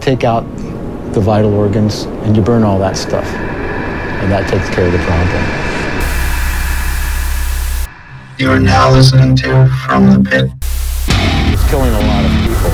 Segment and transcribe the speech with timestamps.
[0.00, 0.42] take out
[1.14, 3.24] the vital organs and you burn all that stuff.
[3.26, 5.44] And that takes care of the problem.
[8.38, 10.50] You are now listening to From the Pit.
[11.52, 12.70] It's killing a lot of people.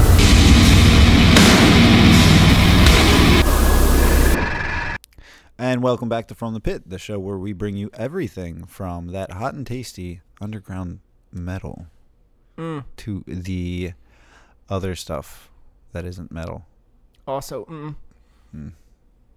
[5.59, 9.09] And welcome back to From the Pit, the show where we bring you everything from
[9.09, 11.01] that hot and tasty underground
[11.33, 11.87] metal
[12.59, 12.85] Mm.
[12.99, 13.93] to the
[14.69, 15.51] other stuff
[15.93, 16.67] that isn't metal.
[17.27, 17.95] Also, mm.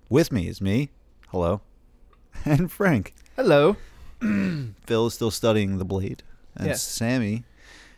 [0.10, 0.90] With me is me,
[1.30, 1.62] hello,
[2.46, 3.14] and Frank.
[3.36, 3.76] hello.
[4.20, 6.24] Phil is still studying the blade,
[6.56, 6.82] and Yes.
[6.84, 7.44] Sammy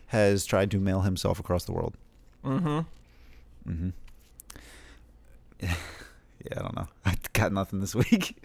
[0.08, 1.96] has tried to mail himself across the world.
[2.44, 2.80] Mm-hmm.
[3.70, 3.88] Mm-hmm.
[5.60, 5.74] yeah,
[6.56, 6.88] I don't know.
[7.06, 8.36] I got nothing this week.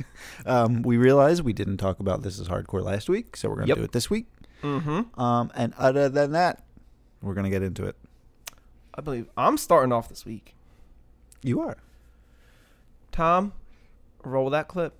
[0.45, 3.67] Um, we realized we didn't talk about This Is Hardcore last week, so we're gonna
[3.67, 3.77] Yep.
[3.77, 4.27] do it this week.
[4.63, 5.19] Mm-hmm.
[5.19, 6.63] Um, and other than that,
[7.21, 7.95] we're gonna get into it.
[8.93, 10.53] I believe I'm starting off this week.
[11.47, 11.77] You are.
[13.13, 13.53] Tom,
[14.25, 14.93] roll that clip.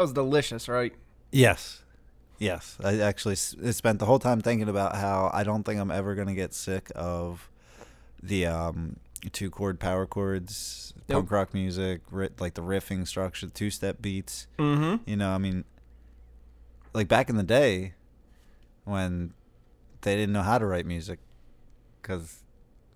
[0.00, 0.94] That was delicious, right?
[1.30, 1.82] Yes.
[2.38, 2.78] Yes.
[2.82, 6.14] I actually s- spent the whole time thinking about how I don't think I'm ever
[6.14, 7.50] going to get sick of
[8.22, 8.96] the um,
[9.30, 11.16] two chord power chords, Nope.
[11.18, 14.46] punk rock music, ri- like the riffing structure, two step beats.
[14.58, 15.02] Mm-hmm.
[15.04, 15.64] You know, I mean,
[16.94, 17.92] like back in the day
[18.84, 19.34] when
[20.00, 21.18] they didn't know how to write music
[22.00, 22.38] because,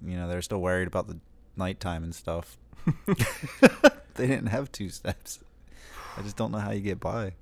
[0.03, 1.19] you know, they're still worried about the
[1.55, 2.57] nighttime and stuff.
[4.15, 5.41] they didn't have two steps.
[6.17, 7.33] I just don't know how you get by.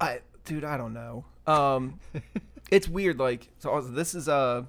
[0.00, 1.24] I, dude, I don't know.
[1.46, 1.98] Um,
[2.70, 3.18] it's weird.
[3.18, 4.64] Like, so also, this is uh,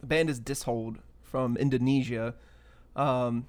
[0.00, 2.34] the band is Dishold from Indonesia.
[2.94, 3.48] Um,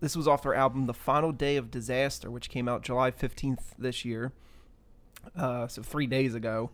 [0.00, 3.74] this was off their album "The Final Day of Disaster," which came out July fifteenth
[3.78, 4.32] this year.
[5.36, 6.70] Uh, so three days ago,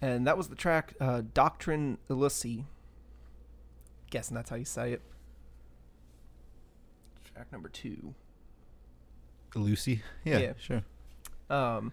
[0.00, 2.64] and that was the track uh, "Doctrine Illusi."
[4.10, 5.02] Guessing that's how you say it.
[7.34, 8.14] Track number two.
[9.54, 10.02] Lucy?
[10.24, 10.52] Yeah, Yeah.
[10.58, 10.82] sure.
[11.50, 11.92] Um,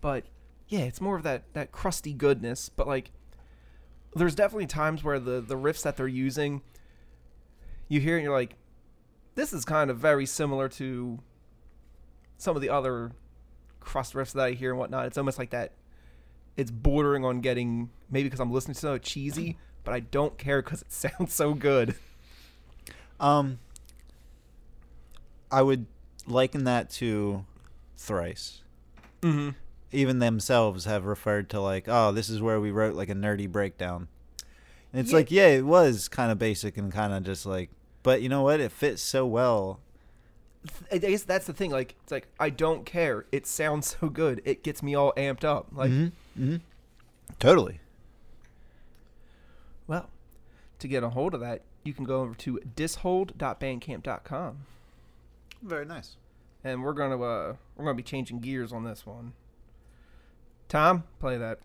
[0.00, 0.24] but
[0.68, 2.68] yeah, it's more of that that crusty goodness.
[2.68, 3.10] But like,
[4.14, 6.62] there's definitely times where the the riffs that they're using,
[7.88, 8.56] you hear it and you're like,
[9.34, 11.18] this is kind of very similar to
[12.36, 13.12] some of the other
[13.80, 15.72] crust riffs that I hear and whatnot, it's almost like that.
[16.56, 20.60] It's bordering on getting maybe because I'm listening to it cheesy, but I don't care
[20.62, 21.94] because it sounds so good.
[23.20, 23.58] Um,
[25.50, 25.86] I would
[26.28, 27.44] liken that to
[27.96, 28.62] Thrice.
[29.22, 29.50] Mm-hmm.
[29.90, 33.50] Even themselves have referred to like, oh, this is where we wrote like a nerdy
[33.50, 34.08] breakdown.
[34.92, 35.16] And it's Yeah.
[35.16, 37.70] like, yeah, it was kind of basic and kind of just like,
[38.02, 38.60] but you know what?
[38.60, 39.80] It fits so well.
[40.92, 41.70] I guess that's the thing.
[41.70, 43.24] Like, it's like I don't care.
[43.32, 44.42] It sounds so good.
[44.44, 45.68] It gets me all amped up.
[45.72, 46.56] Like, mm-hmm.
[47.38, 47.80] Totally.
[49.86, 50.10] well,
[50.80, 54.58] to get a hold of that, you can go over to dishold.bandcamp.com,
[55.62, 56.16] Very nice.
[56.64, 59.32] and we're gonna uh, we're gonna be changing gears on this one.
[60.68, 61.58] Tom, play that.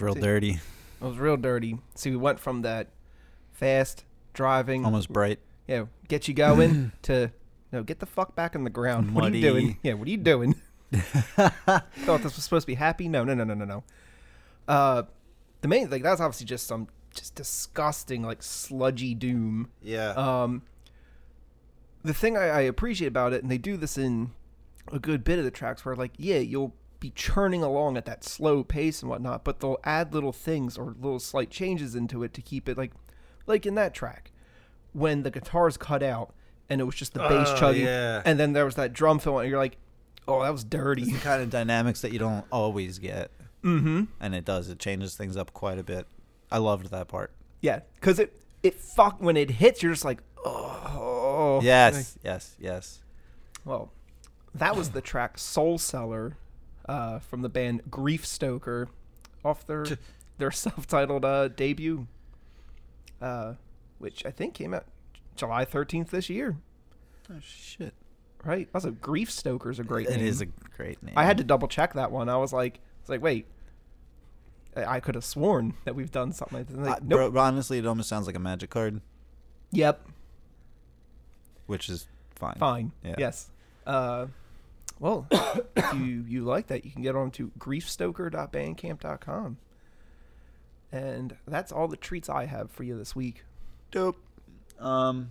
[0.00, 0.50] Was real dirty.
[1.00, 1.78] It was real dirty.
[1.94, 2.88] See, we went from that
[3.52, 5.40] fast driving, Almost bright.
[5.66, 7.32] yeah, get you going to
[7.72, 9.14] no, get the fuck back in the ground.
[9.14, 9.78] What are you doing?
[9.82, 10.54] Yeah, what are you doing?
[10.92, 13.08] Thought this was supposed to be happy?
[13.08, 13.84] No, no, no, no, no, no.
[14.66, 15.02] Uh,
[15.60, 19.70] the main like that's obviously just some just disgusting like sludgy doom.
[19.82, 20.10] Yeah.
[20.10, 20.62] Um,
[22.04, 24.30] the thing I, I appreciate about it, and they do this in
[24.92, 28.24] a good bit of the tracks, where like, yeah, you'll be churning along at that
[28.24, 32.34] slow pace and whatnot, but they'll add little things or little slight changes into it
[32.34, 32.92] to keep it like,
[33.46, 34.32] like in that track,
[34.92, 36.34] when the guitars cut out
[36.68, 38.20] and it was just the bass Oh, chugging, yeah.
[38.24, 39.78] and then there was that drum fill, and you're like,
[40.26, 41.04] oh, that was dirty.
[41.04, 43.30] the kind of dynamics that you don't always get.
[43.64, 44.04] mm-hmm.
[44.20, 44.68] And it does.
[44.68, 46.06] It changes things up quite a bit.
[46.50, 47.32] I loved that part.
[47.62, 53.02] Yeah, because it it fuck when it hits, you're just like, oh, Yes, yes, yes.
[53.64, 53.90] Well,
[54.54, 56.36] that was the track Soul Seller
[56.88, 58.88] uh, from the band Grief Stoker
[59.44, 59.84] off their
[60.38, 62.06] their self-titled uh, debut,
[63.20, 63.54] uh,
[63.98, 64.84] which I think came out
[65.36, 66.56] July 13th this year.
[67.30, 67.94] Oh shit.
[68.44, 68.68] Right?
[68.72, 70.26] Also, Grief Stoker's a great It name.
[70.26, 71.14] is a great name.
[71.16, 72.28] I had to double check that one.
[72.28, 73.46] I was like, I was like, wait.
[74.76, 76.76] I I could have sworn that we've done something like this.
[76.76, 77.32] And I- like, nope.
[77.32, 79.00] bro, honestly, it almost sounds like a magic card,
[79.72, 80.06] Yep.
[81.66, 82.54] which is fine.
[82.54, 82.92] Fine.
[83.04, 83.16] Yeah.
[83.18, 83.50] Yes.
[83.86, 84.26] Uh,
[85.00, 89.58] well, if you, you like that, you can get on to griefstoker.bandcamp.com.
[90.90, 93.44] And that's all the treats I have for you this week.
[93.90, 94.16] Dope.
[94.78, 95.30] Um,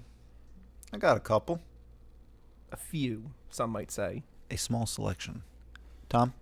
[0.94, 1.62] I got a couple.
[2.72, 4.24] A few, some might say.
[4.52, 5.44] A small selection.
[6.10, 6.34] Tom.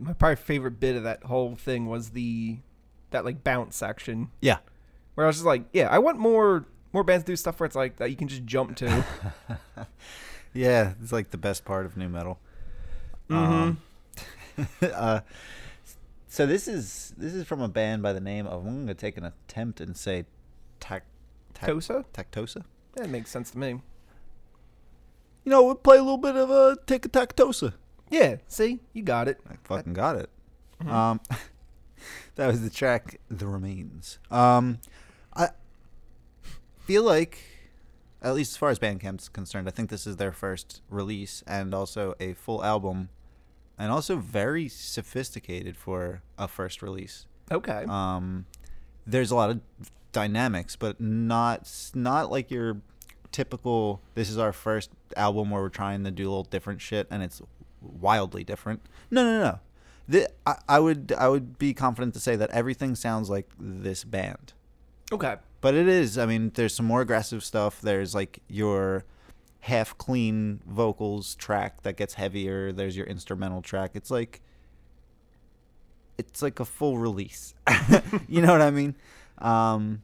[0.00, 2.58] My probably favorite bit of that whole thing was the
[3.10, 4.58] that like bounce section Yeah.
[5.14, 7.66] where I was just like, yeah, I want more more bands to do stuff where
[7.66, 9.04] it's like that you can just jump to.
[10.56, 12.38] Yeah, it's like the best part of new metal.
[13.28, 13.36] Mhm.
[13.36, 13.78] Um,
[14.82, 15.20] uh,
[16.28, 19.16] so this is this is from a band by the name of I'm gonna take
[19.16, 20.26] an attempt and say
[20.78, 21.02] tac,
[21.54, 22.04] tac Tosa?
[22.14, 22.62] Tactosa.
[22.92, 23.80] That makes sense to me.
[25.44, 27.74] You know, we'll play a little bit of a take a Tactosa.
[28.14, 29.40] Yeah, see, you got it.
[29.50, 30.30] I fucking got it.
[30.86, 31.20] Um,
[32.36, 34.78] that was the track "The Remains." Um,
[35.34, 35.48] I
[36.84, 37.40] feel like,
[38.22, 41.74] at least as far as Bandcamp's concerned, I think this is their first release and
[41.74, 43.08] also a full album,
[43.76, 47.26] and also very sophisticated for a first release.
[47.50, 47.84] Okay.
[47.88, 48.46] Um,
[49.04, 49.60] there's a lot of
[50.12, 52.76] dynamics, but not not like your
[53.32, 54.00] typical.
[54.14, 57.24] This is our first album where we're trying to do a little different shit, and
[57.24, 57.42] it's
[57.84, 58.80] wildly different.
[59.10, 59.58] No, no, no.
[60.06, 64.04] The, I, I would I would be confident to say that everything sounds like this
[64.04, 64.52] band,
[65.10, 65.36] okay.
[65.60, 66.18] but it is.
[66.18, 67.80] I mean, there's some more aggressive stuff.
[67.80, 69.04] There's like your
[69.60, 72.70] half clean vocals track that gets heavier.
[72.70, 73.92] There's your instrumental track.
[73.94, 74.42] It's like
[76.18, 77.54] it's like a full release.
[78.28, 78.94] you know what I mean?
[79.38, 80.02] Um,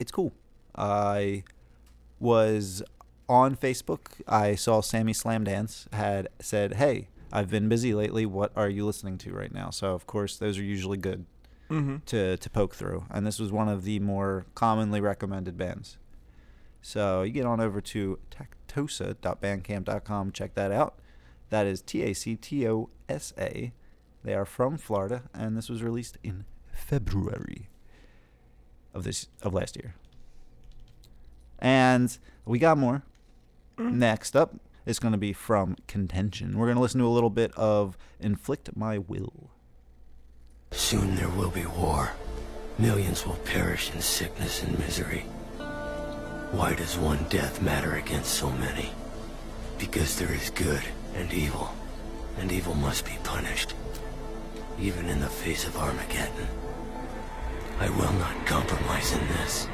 [0.00, 0.32] it's cool.
[0.74, 1.44] I
[2.18, 2.82] was
[3.28, 4.08] on Facebook.
[4.26, 8.26] I saw Sammy Slam Dance had said, "Hey, I've been busy lately.
[8.26, 11.26] What are you listening to right now?" So of course, those are usually good
[11.68, 11.96] Mm-hmm.
[12.06, 15.98] to to poke through, and this was one of the more commonly recommended bands.
[16.80, 20.94] So you get on over to tactosa.bandcamp.com, check that out.
[21.50, 23.72] That is T A C T O S A.
[24.22, 27.68] They are from Florida, and this was released in February
[28.94, 29.96] of this of last year.
[31.58, 33.02] And we got more.
[33.78, 33.92] Mm.
[33.94, 36.58] Next up is going to be from Contention.
[36.58, 39.50] We're going to listen to a little bit of Inflict My Will.
[40.70, 42.12] Soon there will be war.
[42.78, 45.24] Millions will perish in sickness and misery.
[46.52, 48.90] Why does one death matter against so many?
[49.78, 50.82] Because there is good
[51.14, 51.74] and evil,
[52.38, 53.74] and evil must be punished,
[54.78, 56.46] even in the face of Armageddon.
[57.80, 59.68] I will not compromise in this.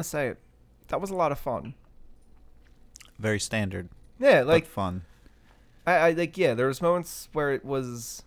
[0.00, 0.38] Gonna say it.
[0.88, 1.74] That was a lot of fun.
[3.18, 5.02] Very standard, Yeah, like like fun.
[5.86, 8.22] I, I like yeah, there was moments where it was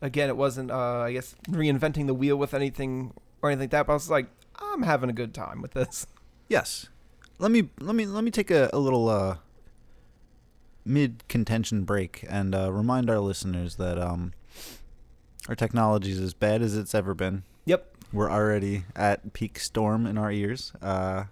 [0.00, 3.86] again it wasn't uh I guess reinventing the wheel with anything or anything like that,
[3.86, 4.26] but I was like,
[4.56, 6.08] I'm having a good time with this.
[6.48, 6.88] Yes.
[7.38, 9.36] Let me let me let me take a, a little uh
[10.84, 14.32] mid contention break and uh, remind our listeners that um,
[15.48, 17.44] our technology is as bad as it's ever been.
[18.12, 20.72] We're already at peak storm in our ears.
[20.82, 21.24] Uh,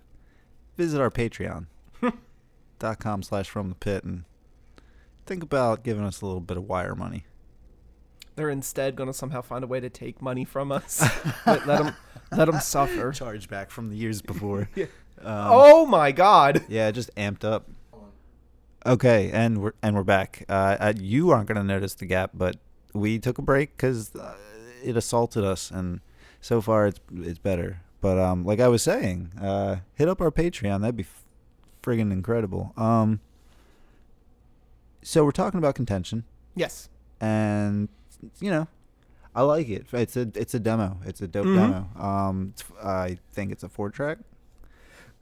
[0.76, 1.66] visit our Patreon
[2.78, 4.24] dot com slash from the pit and
[5.26, 7.24] think about giving us a little bit of wire money.
[8.36, 11.02] They're instead going to somehow find a way to take money from us.
[11.46, 11.94] let, let them
[12.32, 13.12] let them suffer.
[13.12, 14.68] Charge back from the years before.
[14.76, 14.86] Yeah.
[15.22, 16.64] Um, oh my god.
[16.68, 17.68] Yeah, just amped up.
[18.86, 20.46] Okay, and we're and we're back.
[20.48, 22.56] Uh, uh, you aren't gonna notice the gap, but
[22.94, 24.34] we took a break because uh,
[24.82, 26.00] it assaulted us, and
[26.40, 27.80] so far it's it's better.
[28.00, 30.80] But um, like I was saying, uh, hit up our Patreon.
[30.80, 31.06] That'd be
[31.82, 32.72] friggin' incredible.
[32.76, 33.20] Um,
[35.02, 36.24] so we're talking about contention,
[36.54, 36.88] Yes.
[37.20, 37.88] and
[38.40, 38.68] you know,
[39.34, 39.86] I like it.
[39.92, 40.98] It's a it's a demo.
[41.04, 41.56] It's a dope Mhm.
[41.56, 41.88] demo.
[42.02, 44.18] Um, it's, I think it's a four track.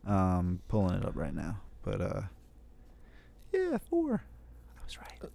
[0.06, 2.22] Um, pulling it up right now, but uh,
[3.52, 4.22] yeah, four.
[4.80, 5.30] I was right.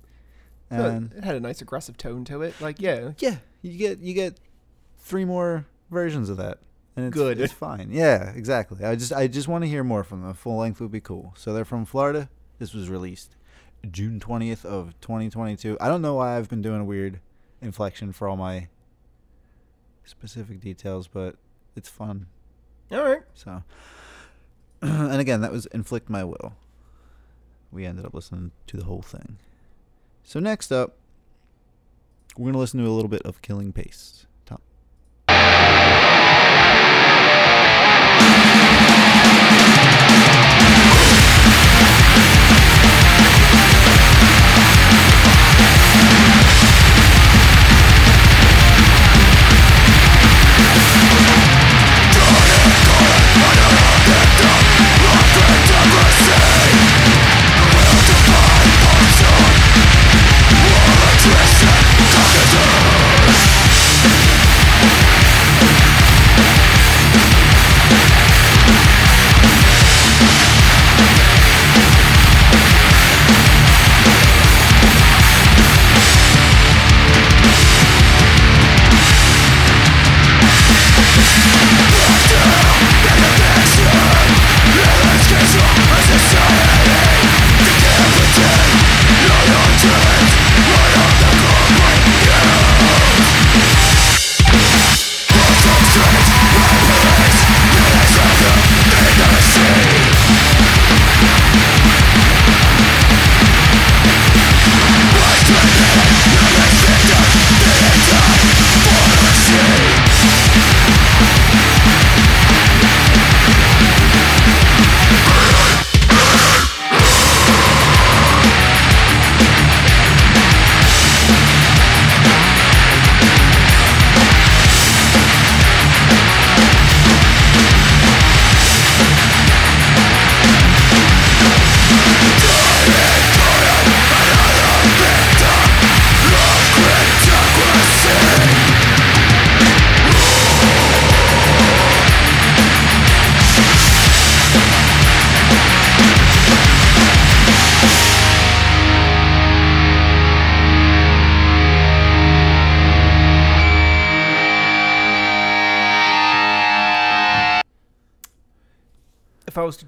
[0.72, 2.60] Uh, And it had a nice aggressive tone to it.
[2.60, 3.12] Like, yeah.
[3.20, 4.40] yeah, you get you get
[4.98, 6.60] three more versions of that,
[6.96, 7.40] and it's, Good.
[7.40, 7.90] It's fine.
[7.92, 8.84] Yeah, exactly.
[8.84, 10.34] I just I just want to hear more from them.
[10.34, 11.34] Full length would be cool.
[11.38, 12.30] So they're from Florida.
[12.60, 13.36] This was released
[13.90, 15.78] June twentieth of twenty twenty two.
[15.80, 17.20] I don't know why I've been doing a weird
[17.62, 18.68] inflection for all my
[20.04, 21.36] specific details, but
[21.76, 22.28] it's fun.
[22.92, 23.22] All right.
[23.34, 23.64] So,
[24.82, 26.54] and again, that was Inflict My Will.
[27.72, 29.38] We ended up listening to the whole thing.
[30.24, 30.96] So, next up,
[32.38, 34.28] we're going to listen to a little bit of Killing Pace.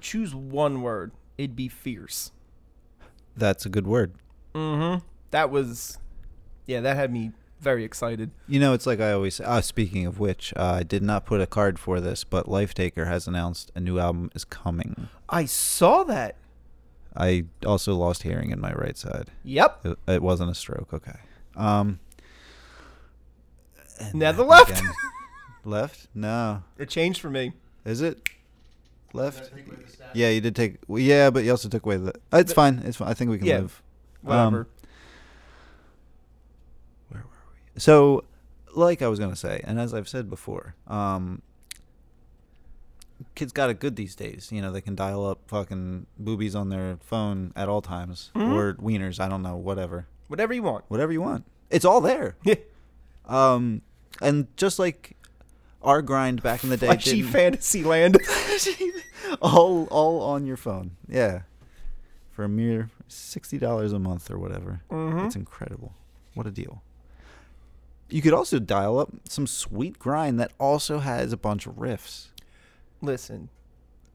[0.06, 2.30] Choose one word, it'd be fierce.
[3.36, 4.14] That's a good word.
[4.54, 5.04] Mm-hmm.
[5.32, 5.98] That was,
[6.64, 8.30] yeah, that had me very excited.
[8.46, 9.44] You know, it's like I always say.
[9.44, 12.72] Uh, speaking of which, uh, I did not put a card for this, but Life
[12.72, 15.08] Taker has announced a new album is coming.
[15.28, 16.36] I saw that.
[17.16, 19.30] I also lost hearing in my right side.
[19.42, 19.86] Yep.
[19.86, 20.92] It, it wasn't a stroke.
[20.92, 21.18] Okay.
[21.56, 21.98] Um.
[24.14, 24.80] Now the left.
[25.64, 26.08] left?
[26.14, 26.62] No.
[26.78, 27.54] It changed for me.
[27.84, 28.28] Is it
[29.16, 29.50] left?
[30.14, 30.76] Yeah, you did take.
[30.86, 32.12] Well, yeah, but you also took away the.
[32.32, 32.82] uh, It's fine.
[32.84, 33.08] It's fine.
[33.08, 33.82] I think we can Yeah, live.
[34.22, 34.46] Whatever.
[34.60, 34.66] Um,
[37.08, 37.28] where were
[37.74, 37.80] we?
[37.80, 38.24] So,
[38.74, 41.42] like I was gonna say, and as I've said before, um,
[43.34, 44.50] kids got it good these days.
[44.52, 48.52] You know, they can dial up fucking boobies on their phone at all times, Mhm.
[48.54, 49.18] or wieners.
[49.20, 50.84] I don't know, whatever, Whatever you want.
[50.88, 51.44] whatever you want.
[51.70, 52.36] It's all there.
[52.44, 52.54] Yeah.
[53.26, 53.82] Um,
[54.22, 55.15] and just like
[55.86, 58.18] our grind back in the day, didn't- fantasy land.
[59.40, 60.96] all all on your phone.
[61.08, 61.42] Yeah,
[62.30, 64.82] for a mere sixty dollars a month or whatever.
[64.90, 65.26] Mhm.
[65.26, 65.94] It's incredible.
[66.34, 66.82] What a deal.
[68.08, 72.28] You could also dial up some sweet grind that also has a bunch of riffs.
[73.02, 73.48] Listen,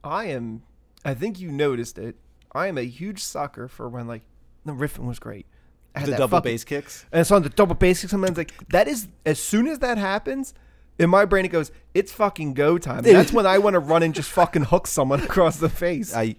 [0.02, 0.62] I am.
[1.04, 2.16] I think you noticed it.
[2.54, 4.22] I am a huge sucker for when like
[4.64, 5.46] the riffing was great.
[5.94, 7.04] I had The double fucking- bass kicks.
[7.12, 8.08] and it's on the double bass kick.
[8.10, 10.54] Sometimes like that is as soon as that happens,
[10.98, 12.98] in my brain it goes, it's fucking go time.
[12.98, 16.14] And that's when I want to run and just fucking hook someone across the face.
[16.14, 16.36] I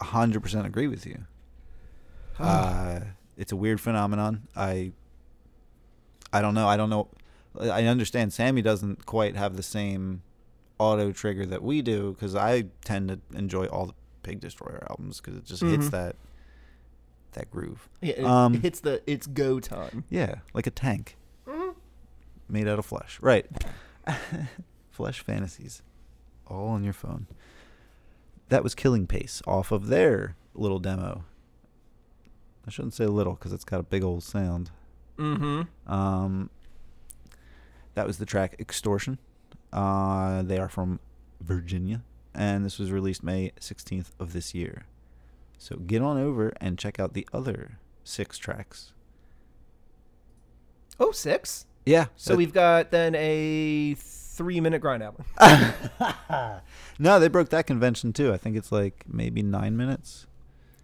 [0.00, 1.24] 100% agree with you.
[2.38, 3.00] uh,
[3.36, 4.46] it's a weird phenomenon.
[4.56, 4.92] I
[6.32, 6.66] I don't know.
[6.68, 7.08] I don't know.
[7.60, 10.22] I understand Sammy doesn't quite have the same
[10.78, 15.20] auto trigger that we do because I tend to enjoy all the Pig Destroyer albums
[15.20, 15.90] because it just hits Mhm.
[15.92, 16.16] that
[17.32, 17.88] that groove.
[18.00, 20.04] Yeah, it, Um, it hits the it's go time.
[20.10, 21.16] Yeah, like a tank
[22.48, 23.18] made out of flesh.
[23.22, 23.46] Right.
[24.90, 25.82] flesh fantasies,
[26.46, 27.26] all on your phone.
[28.48, 31.24] That was Killing Pace off of their little demo.
[32.66, 34.70] I shouldn't say little because it's got a big old sound.
[35.18, 35.92] Mm-hmm.
[35.92, 36.50] Um,
[37.94, 39.18] that was the track Extortion.
[39.72, 41.00] Uh, they are from
[41.40, 42.02] Virginia,
[42.34, 44.86] and this was released May 16th of this year.
[45.58, 48.92] So get on over and check out the other six tracks.
[51.00, 51.66] Oh, six.
[51.86, 52.06] Yeah.
[52.16, 55.24] So we've got then a three minute grind album.
[56.98, 58.32] no, they broke that convention too.
[58.32, 60.26] I think it's like maybe nine minutes,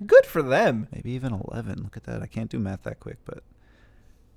[0.06, 0.88] Good for them.
[0.92, 1.82] maybe even 11.
[1.82, 2.22] Look at that.
[2.22, 3.42] I can't do math that quick, but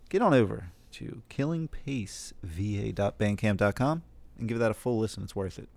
[0.10, 4.04] get on over to killingpaceva.bandcamp.com
[4.39, 5.23] and give that a full listen.
[5.23, 5.69] It's worth it.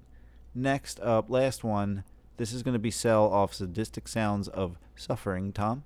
[0.55, 2.05] Next up, last one.
[2.37, 5.85] This is going to be Cell off Sadistic Sounds of Suffering, Tom.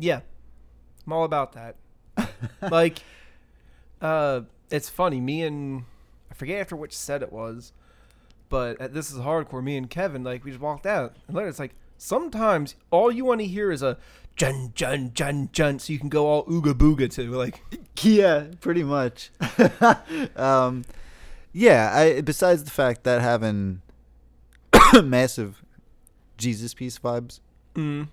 [0.00, 0.20] Yeah,
[1.06, 1.76] I'm all about that.
[2.70, 3.00] like,
[4.00, 5.20] uh, it's funny.
[5.20, 5.84] Me and
[6.30, 7.72] I forget after which set it was,
[8.48, 9.62] but at this is hardcore.
[9.62, 13.24] Me and Kevin, like, we just walked out, and later it's like sometimes all you
[13.26, 13.98] want to hear is a
[14.36, 17.30] jun jun jun jun, so you can go all ooga booga to.
[17.30, 17.62] Like,
[18.00, 19.30] Yeah, pretty much.
[20.36, 20.84] um,
[21.52, 23.82] yeah, I besides the fact that having
[25.04, 25.62] massive
[26.38, 27.40] Jesus piece vibes.
[27.74, 28.08] mm,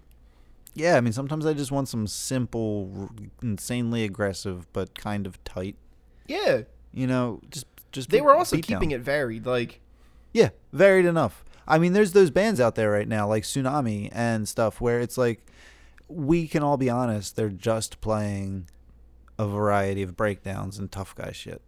[0.78, 3.10] Yeah, I mean sometimes I just want some simple,
[3.42, 5.76] insanely aggressive but kind of tight.
[6.28, 6.62] yeah,
[6.94, 9.00] You know, just just they beat- were also keeping down.
[9.00, 9.46] it varied.
[9.46, 9.82] Like,
[10.34, 11.44] Yeah, varied enough.
[11.68, 15.18] I mean, there's those bands out there right now like Sunami and stuff where it's
[15.18, 15.44] like
[16.08, 18.70] we can all be honest, they're just playing
[19.40, 21.62] a variety of breakdowns and tough guy shit.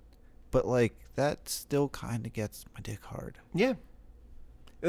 [0.51, 3.39] But like that still kind of gets my dick hard.
[3.53, 3.73] yeah.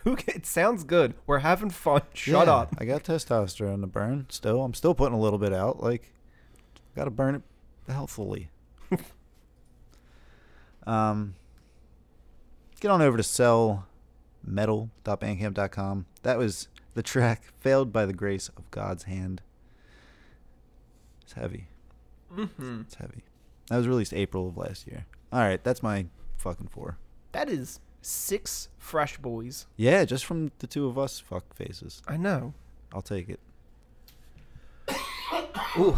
[0.04, 0.16] Who?
[0.26, 1.14] It sounds good.
[1.26, 2.02] We're having fun.
[2.14, 2.74] Shut Yeah, up.
[2.78, 4.62] I got testosterone to burn still.
[4.64, 5.82] I'm still putting a little bit out.
[5.82, 6.12] Like,
[6.96, 7.42] got to burn it
[7.92, 8.48] healthily.
[10.86, 11.34] um,
[12.80, 16.06] get on over to sellmetal.bandcamp.com.
[16.22, 19.42] That was the track "Failed by the Grace of God's Hand."
[21.22, 21.68] It's heavy.
[22.34, 22.82] Mm-hmm.
[22.82, 23.22] It's heavy.
[23.68, 25.06] That was released April of last year.
[25.32, 26.06] All right, that's my
[26.38, 26.98] fucking four.
[27.32, 29.66] That is six fresh boys.
[29.76, 32.02] Yeah, just from the two of us fuck faces.
[32.06, 32.54] I know.
[32.92, 33.40] I'll take it.
[35.78, 35.96] Ooh.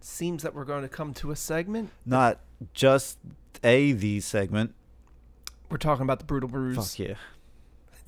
[0.00, 1.90] Seems that we're going to come to a segment.
[2.04, 2.40] Not
[2.72, 3.18] just
[3.62, 4.74] a the segment.
[5.70, 6.76] We're talking about the brutal bruise.
[6.76, 7.14] Fuck yeah.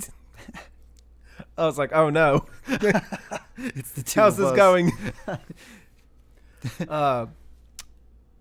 [1.59, 2.47] I was like, oh no.
[3.57, 4.57] It's the two How's of this us.
[4.57, 4.93] going?
[6.89, 7.27] uh,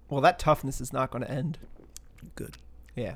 [0.09, 1.59] well, that toughness is not going to end.
[2.35, 2.57] Good.
[2.95, 3.15] Yeah.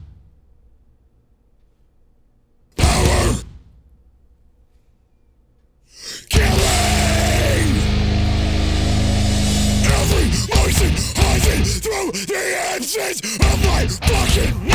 [12.93, 14.70] pieces of my fucking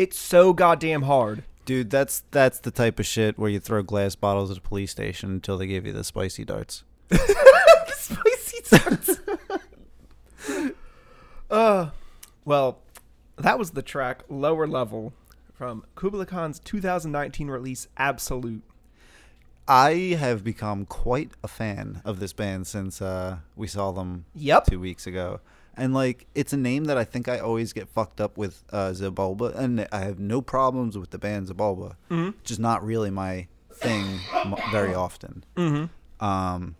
[0.00, 1.42] It's so goddamn hard.
[1.66, 4.90] Dude, that's that's the type of shit where you throw glass bottles at a police
[4.90, 6.84] station until they give you the spicy darts.
[7.94, 9.20] Spicy tarts.
[11.50, 11.90] uh,
[12.46, 12.78] well,
[13.36, 15.12] that was the track Lower Level
[15.52, 18.62] from Kublai Khan's 2019 release Absolute.
[19.68, 24.64] I have become quite a fan of this band since uh, we saw them Yep.
[24.70, 25.40] two weeks ago.
[25.80, 28.90] And like, it's a name that I think I always get fucked up with uh,
[28.90, 31.94] Xibalba, and I have no problems with the band Xibalba.
[32.10, 32.30] Mm-hmm.
[32.44, 35.42] Just not really my thing m- very often.
[35.56, 36.24] Mm-hmm.
[36.24, 36.76] Um,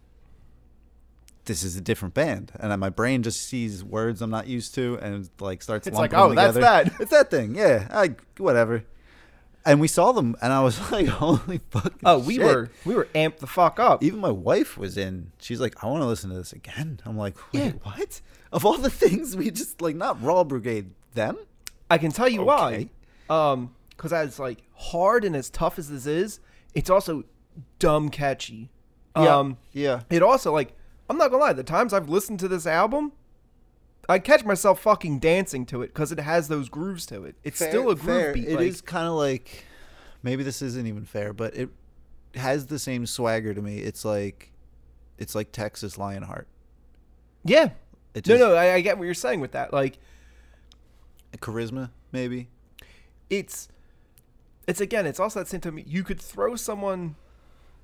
[1.47, 4.99] this is a different band, and my brain just sees words I'm not used to,
[5.01, 5.87] and like starts.
[5.87, 6.91] It's like, oh, them that's together.
[6.91, 7.01] that.
[7.01, 7.55] It's that thing.
[7.55, 8.85] Yeah, I whatever.
[9.65, 12.45] And we saw them, and I was like, "Holy fuck!" Oh, we shit.
[12.45, 14.03] were we were amped the fuck up.
[14.03, 15.33] Even my wife was in.
[15.39, 17.01] She's like, I want to listen to this again.
[17.05, 17.73] I'm like, wait, Yeah.
[17.83, 18.21] what?
[18.53, 21.37] Of all the things we just like, not Raw Brigade, them?
[21.91, 22.89] I can tell you why.
[23.29, 26.41] Um, because as like hard and as tough as this is,
[26.75, 27.25] it's also
[27.79, 28.71] dumb catchy.
[29.15, 30.03] Um, yeah.
[30.09, 30.73] it also like
[31.11, 31.53] I'm not gonna lie.
[31.53, 33.13] The times I've listened to this album,
[34.09, 37.37] I catch myself fucking dancing to it because it has those grooves to it.
[37.45, 38.49] It's still a groove beat.
[38.49, 39.65] It like, is kind of like,
[40.23, 41.69] maybe this isn't even fair, but it
[42.35, 43.79] has the same swagger to me.
[43.79, 44.51] It's like,
[45.19, 46.49] it's like Texas Lionheart.
[47.45, 47.71] yeah.
[48.13, 49.73] It No, no, I, I get what you're saying with that.
[49.73, 49.99] Like
[51.39, 52.49] charisma, maybe.
[53.29, 53.69] it's
[54.67, 57.15] it's again it's also that same time you could throw someone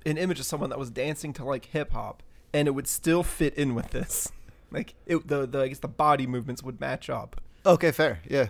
[0.05, 2.21] an image of someone that was dancing to like hip hop
[2.53, 4.31] and it would still fit in with this
[4.71, 8.19] like it, the, the i guess the body movements would match up Okay, fair.
[8.29, 8.47] Yeah.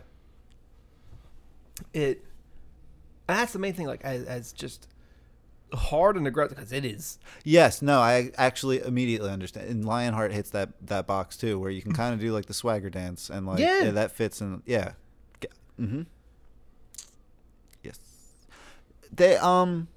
[1.93, 2.23] it
[3.25, 4.88] that's the main thing like as, as just
[5.73, 9.69] hard and aggressive because it is Yes, no, I actually immediately understand.
[9.69, 12.53] And Lionheart hits that that box too, where you can kind of do like the
[12.53, 13.84] swagger dance and like Yeah.
[13.86, 14.62] yeah, that fits in.
[14.65, 14.91] Yeah,
[15.80, 16.03] mm-hmm.
[17.84, 17.97] Yes,
[19.12, 19.88] they um.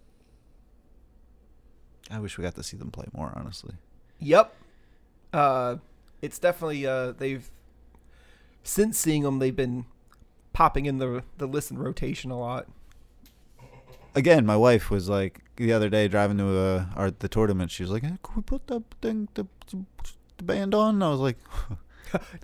[2.10, 3.32] I wish we got to see them play more.
[3.36, 3.74] Honestly,
[4.18, 4.54] yep
[5.32, 5.76] uh
[6.22, 7.50] it's definitely uh they've
[8.62, 9.86] since seeing them they've been
[10.52, 12.66] popping in the the listen rotation a lot
[14.14, 17.70] again, my wife was like the other day driving to uh, our the tournament.
[17.70, 19.46] She was like, hey, "Can we put that thing the,
[20.36, 21.38] the band on?" And I was like,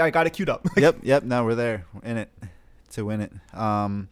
[0.00, 0.66] I got it queued up.
[0.76, 1.22] yep, yep.
[1.22, 2.30] Now we're there, we're in it
[2.92, 3.32] to win it.
[3.54, 4.08] Um,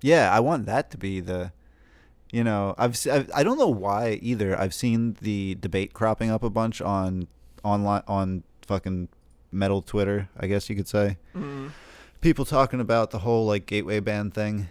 [0.00, 1.52] yeah, I want that to be the,
[2.32, 4.58] you know, I've, I've I don't know why either.
[4.58, 7.28] I've seen the debate cropping up a bunch on
[7.62, 9.08] online on fucking
[9.52, 11.18] metal Twitter, I guess you could say.
[12.20, 14.68] People talking about the whole like gateway band thing,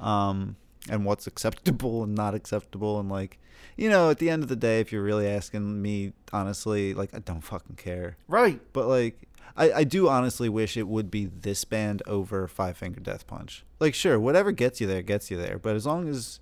[0.00, 0.56] um,
[0.90, 3.38] and what's acceptable and not acceptable, and like.
[3.76, 7.14] You know, at the end of the day, if you're really asking me honestly, like
[7.14, 8.16] I don't fucking care.
[8.26, 8.60] Right.
[8.72, 13.00] But like, I, I do honestly wish it would be this band over Five Finger
[13.00, 13.64] Death Punch.
[13.78, 15.58] Like, sure, whatever gets you there gets you there.
[15.58, 16.40] But as long as,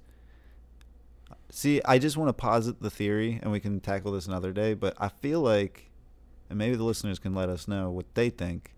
[1.50, 4.74] see, I just want to posit the theory, and we can tackle this another day.
[4.74, 5.87] But I feel like
[6.48, 8.74] and maybe the listeners can let us know what they think.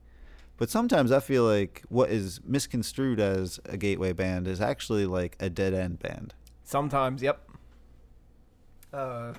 [0.56, 5.36] But sometimes I feel like what is misconstrued as a gateway band is actually like
[5.38, 6.34] a dead end band.
[6.64, 7.48] Sometimes, yep.
[8.92, 9.34] Uh,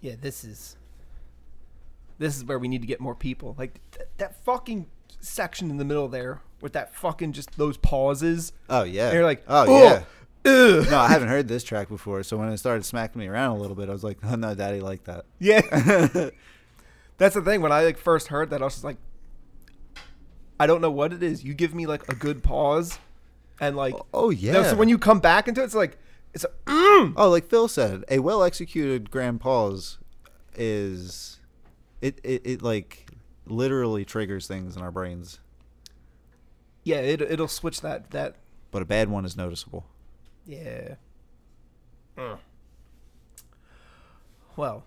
[0.00, 0.76] yeah, this is
[2.18, 3.54] this is where we need to get more people.
[3.56, 4.86] Like th- that fucking
[5.20, 8.52] section in the middle there with that fucking just those pauses.
[8.68, 9.06] Oh yeah.
[9.06, 10.02] And you're like, oh "Oh, yeah.
[10.44, 10.86] Ugh.
[10.90, 13.60] No, I haven't heard this track before, so when it started smacking me around a
[13.60, 15.60] little bit, I was like, "Oh no, Daddy liked that." Yeah,
[17.18, 17.60] that's the thing.
[17.60, 18.96] When I like first heard that, I was just like,
[20.58, 21.44] I don't know what it is.
[21.44, 22.98] You give me like a good pause,
[23.60, 24.52] and like, Oh yeah.
[24.52, 25.98] no, so when you come back into it, it's like
[26.32, 27.12] it's a, mm.
[27.16, 29.98] Oh, like Phil said, a well executed grand pause
[30.56, 31.38] is
[32.00, 33.10] it, it it like
[33.46, 35.38] literally triggers things in our brains,
[36.82, 38.36] yeah, it it'll switch that that
[38.70, 39.84] but a bad one is noticeable.
[40.46, 40.94] Yeah.
[44.56, 44.84] Well,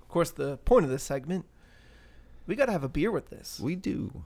[0.00, 1.46] of course, the point of this segment,
[2.46, 3.58] we got to have a beer with this.
[3.60, 4.24] We do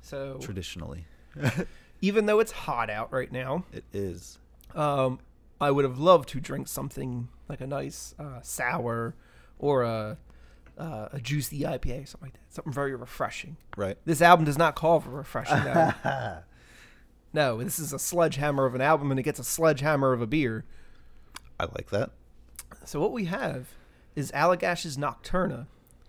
[0.00, 1.06] So, traditionally.
[2.02, 4.38] even though it's hot out right now, It is.
[4.74, 5.20] um,
[5.60, 9.14] I would have loved to drink something like a nice uh, sour
[9.58, 10.18] or a
[10.78, 12.40] uh, a juicy IPA, something like that.
[12.48, 13.58] Something very refreshing.
[13.76, 13.96] Right.
[14.06, 15.56] This album does not call for refreshing.
[17.32, 17.62] No.
[17.62, 20.64] this is a sledgehammer of an album, and it gets a sledgehammer of a beer.
[21.58, 22.10] I like that.
[22.84, 23.68] So what we have
[24.16, 25.66] is Allagash's Nocturna,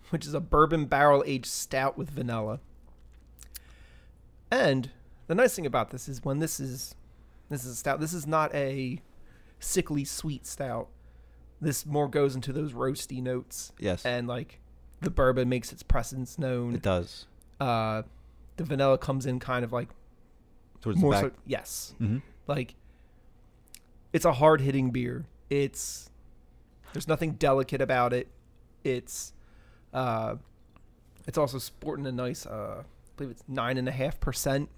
[0.09, 2.59] which is a bourbon barrel aged stout with vanilla.
[4.51, 4.89] And
[5.27, 6.95] the nice thing about this is when this is
[7.49, 9.01] this is a stout, this is not a
[9.59, 10.89] sickly sweet stout.
[11.61, 13.71] This more goes into those roasty notes.
[13.79, 14.05] Yes.
[14.05, 14.59] And like
[15.01, 16.75] the bourbon makes its presence known.
[16.75, 17.25] It does.
[17.59, 18.03] Uh
[18.57, 19.89] the vanilla comes in kind of like
[20.83, 21.95] Towards more so yes.
[21.97, 22.75] hmm Like
[24.11, 25.25] it's a hard hitting beer.
[25.49, 26.11] It's
[26.93, 28.27] there's nothing delicate about it.
[28.83, 29.33] It's
[29.93, 30.35] uh
[31.25, 32.83] it's also sporting a nice uh I
[33.17, 34.69] believe it's nine and a half percent.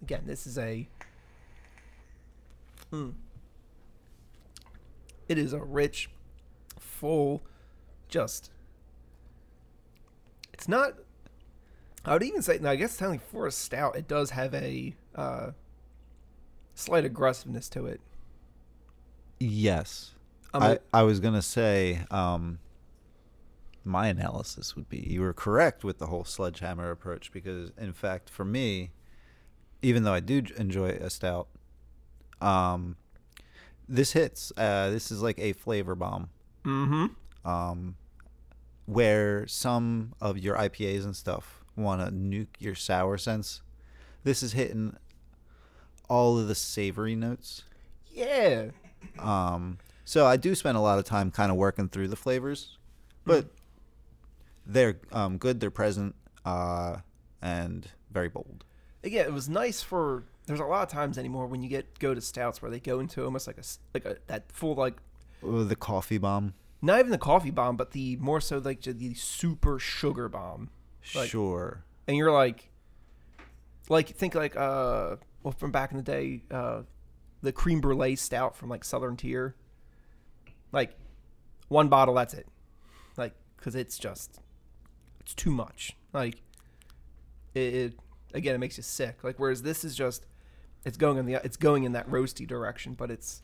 [0.00, 0.88] Again, this is a
[2.92, 3.14] Mm.
[5.28, 6.08] it is a rich,
[6.78, 7.42] full,
[8.08, 8.52] just
[10.52, 10.92] it's not
[12.06, 14.94] I would even say, now I guess technically for a stout, it does have a
[15.16, 15.50] uh,
[16.74, 18.00] slight aggressiveness to it.
[19.40, 20.14] Yes.
[20.54, 22.60] Um, I, I was gonna say, um,
[23.84, 28.30] my analysis would be you were correct with the whole sledgehammer approach because, in fact,
[28.30, 28.92] for me,
[29.82, 31.48] even though I do enjoy a stout,
[32.40, 32.96] um,
[33.88, 34.52] this hits.
[34.56, 36.30] Uh, this is like a flavor bomb.
[36.64, 37.06] mm-hmm.
[37.48, 37.96] Um,
[38.86, 43.62] where some of your IPAs and stuff want to nuke your sour sense,
[44.24, 44.96] this is hitting
[46.08, 47.64] all of the savory notes.
[48.10, 48.70] Yeah.
[49.18, 52.78] Um, so I do spend a lot of time kind of working through the flavors,
[53.24, 53.46] but
[54.66, 55.60] they're um, good.
[55.60, 56.14] They're present
[56.44, 56.98] uh,
[57.42, 58.64] and very bold.
[59.02, 60.24] Yeah, it was nice for.
[60.46, 63.00] There's a lot of times anymore when you get go to stouts where they go
[63.00, 63.64] into almost like a
[63.94, 64.96] like a that full like
[65.42, 69.78] the coffee bomb, not even the coffee bomb, but the more so like the super
[69.78, 70.70] sugar bomb,
[71.14, 71.84] Like- sure.
[72.08, 72.70] and you're like,
[73.88, 76.82] like think like uh well from back in the day uh
[77.42, 79.54] the cream brulee stout from like Southern Tier,
[80.72, 80.96] like
[81.68, 82.48] one bottle that's it,
[83.16, 84.40] like because it's just
[85.20, 86.42] it's too much like
[87.54, 87.98] it, it
[88.34, 90.26] again it makes you sick like whereas this is just
[90.84, 93.42] it's going in the it's going in that roasty direction but it's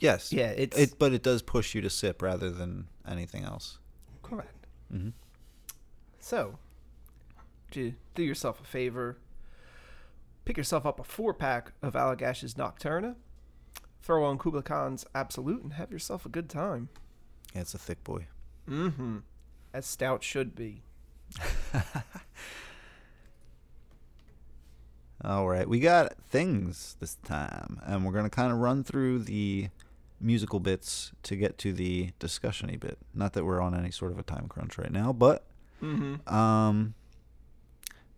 [0.00, 0.32] Yes.
[0.32, 3.78] yeah it's It, but it does push you to sip rather than anything else.
[4.22, 5.12] correct Mhm.
[6.28, 6.58] So
[7.70, 9.16] do do yourself a favor
[10.44, 13.14] pick yourself up a four pack of Allagash's Nocturna
[14.02, 16.90] throw on Kublai Khan's Absolute and have yourself a good time
[17.54, 18.26] Yeah, it's a thick boy.
[18.68, 19.20] mm-hmm
[19.72, 20.82] as stout should be
[25.24, 29.68] All right, we got things this time, and we're gonna kind of run through the
[30.20, 32.98] musical bits to get to the discussiony bit.
[33.14, 35.47] Not that we're on any sort of a time crunch right now, but
[35.82, 36.94] mm-hmm um,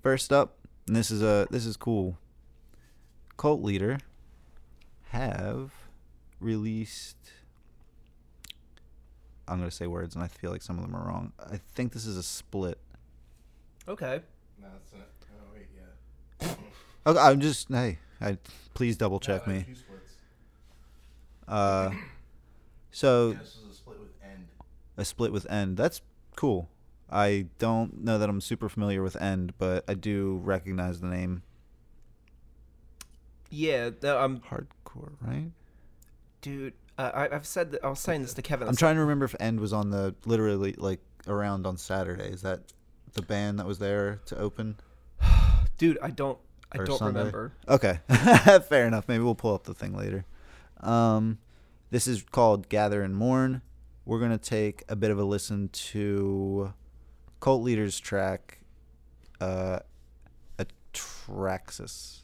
[0.02, 0.56] first up,
[0.86, 2.18] and this is a this is cool.
[3.36, 3.98] Cult leader
[5.10, 5.70] have
[6.40, 7.16] released.
[9.48, 11.32] I'm gonna say words, and I feel like some of them are wrong.
[11.38, 12.78] I think this is a split.
[13.88, 14.20] okay
[14.60, 15.08] No, that's not.
[15.32, 16.54] Oh wait, yeah.
[17.06, 18.38] Okay, I'm just hey, I,
[18.74, 19.64] please double check No, me.
[19.66, 20.12] Two splits.
[21.48, 21.90] Uh,
[22.92, 24.46] so Yeah, this is a split with end.
[24.96, 25.76] a split with End.
[25.76, 26.00] That's
[26.36, 26.68] cool.
[27.10, 31.42] I don't know that I'm super familiar with End, but I do recognize the name.
[33.50, 35.50] yeah th- um Hardcore, right?
[36.40, 38.68] dude Uh, I, I've said that I was saying this to Kevin.
[38.68, 42.28] I'm trying to remember if End was on the literally like around on Saturday.
[42.28, 42.60] Is that
[43.14, 44.76] the band that was there to open?
[45.78, 45.98] dude.
[46.02, 46.38] I don't.
[46.72, 47.18] I Or don't Sunday?
[47.18, 47.52] remember.
[47.68, 47.98] Okay,
[48.68, 49.08] fair enough.
[49.08, 50.24] Maybe we'll pull up the thing later.
[50.80, 51.38] Um,
[51.90, 53.62] this is called Gather and Mourn.
[54.04, 56.72] We're gonna take a bit of a listen to
[57.40, 58.60] Cult Leader's track,
[59.40, 59.80] uh,
[60.58, 62.19] Atraxis.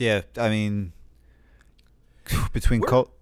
[0.00, 0.94] Yeah, I mean,
[2.54, 3.12] between Cult.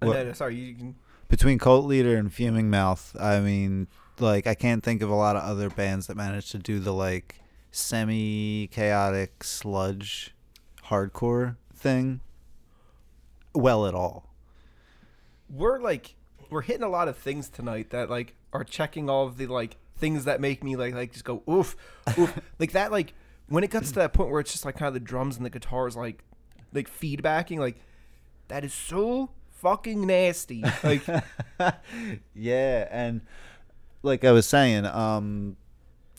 [0.00, 0.12] What?
[0.12, 0.94] then, uh, sorry, you can.
[1.30, 3.88] between Cult Leader and Fuming Mouth, I mean,
[4.20, 6.92] like I can't think of a lot of other bands that managed to do the
[6.92, 7.36] like
[7.70, 10.34] semi chaotic sludge
[10.88, 12.20] hardcore thing
[13.54, 14.34] well at all.
[15.48, 16.14] We're like,
[16.50, 19.78] we're hitting a lot of things tonight that like are checking all of the like
[19.96, 21.74] things that make me like like just go oof,
[22.18, 22.38] oof.
[22.58, 23.14] like that like
[23.48, 25.44] when it gets to that point where it's just like kind of the drums and
[25.44, 26.24] the guitars like
[26.72, 27.76] like feedbacking like
[28.48, 30.62] that is so fucking nasty.
[30.82, 31.02] Like
[32.34, 33.22] yeah, and
[34.02, 35.56] like I was saying um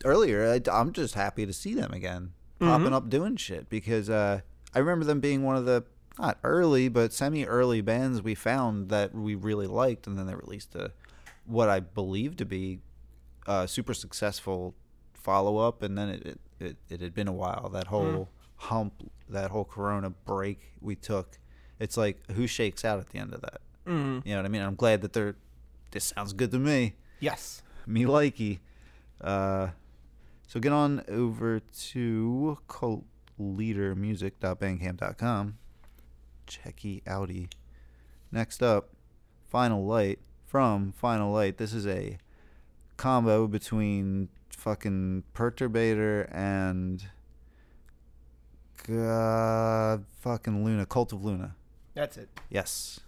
[0.06, 4.42] earlier, I, I'm just happy to see them again popping up doing shit because uh,
[4.74, 5.84] I remember them being one of the
[6.20, 10.76] not early but semi-early bands we found that we really liked, and then they released
[10.76, 10.92] a
[11.46, 12.80] what I believe to be
[13.46, 14.76] a super successful
[15.14, 18.94] follow-up, and then it it, it, it had been a while that whole hump,
[19.30, 21.38] that whole Corona break we took.
[21.80, 23.62] It's like who shakes out at the end of that.
[23.86, 24.62] mm, You know what I mean?
[24.62, 25.36] I'm glad that they're.
[25.92, 26.96] This sounds good to me.
[27.20, 27.62] yes.
[27.86, 28.60] Me likey.
[29.22, 29.68] Uh,
[30.48, 32.58] so get on over to
[34.30, 35.58] cultleadermusic.bandcamp.com.
[36.48, 37.50] Checky outie.
[38.32, 38.90] Next up,
[39.50, 41.58] Final Light from Final Light.
[41.58, 42.18] This is a
[42.98, 47.06] combo between fucking Perturbator and
[48.90, 51.56] uh, fucking Luna, Cult of Luna.
[51.94, 52.30] That's it.
[52.50, 53.00] Yes.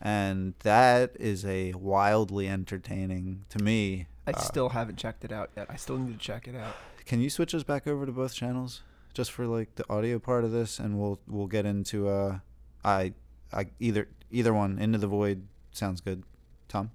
[0.00, 4.06] And that is a wildly entertaining to me.
[4.26, 5.66] I uh, still haven't checked it out yet.
[5.70, 6.74] I still need to check it out.
[7.04, 10.44] Can you switch us back over to both channels just for like the audio part
[10.44, 12.38] of this and we'll we'll get into uh
[12.84, 13.12] I
[13.52, 16.24] I either either one into the void sounds good.
[16.68, 16.90] Tom.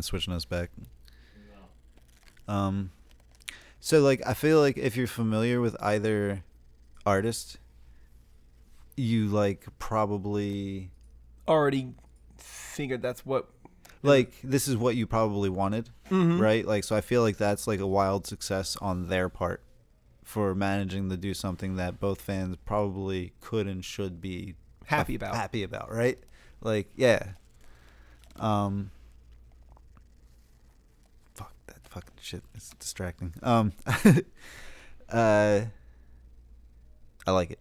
[0.00, 0.70] Mind switching us back.
[2.48, 2.90] Um,
[3.80, 6.42] so like I feel like if you're familiar with either
[7.06, 7.58] artist,
[8.96, 10.90] you like probably
[11.46, 11.94] Already
[12.36, 13.48] figured that's what.
[14.02, 16.40] like this is what you probably wanted, Mhm.
[16.40, 16.66] right?
[16.66, 19.62] Like so I feel like that's like a wild success on their part
[20.24, 24.54] for managing to do something that both fans probably could and should be
[24.86, 25.34] Happy about.
[25.36, 26.18] happy about, right?
[26.62, 27.32] Like, yeah.
[28.36, 28.90] Um
[31.34, 32.42] fuck that fucking shit.
[32.54, 33.34] It's distracting.
[33.42, 33.72] Um
[35.12, 35.62] uh
[37.26, 37.58] I like it.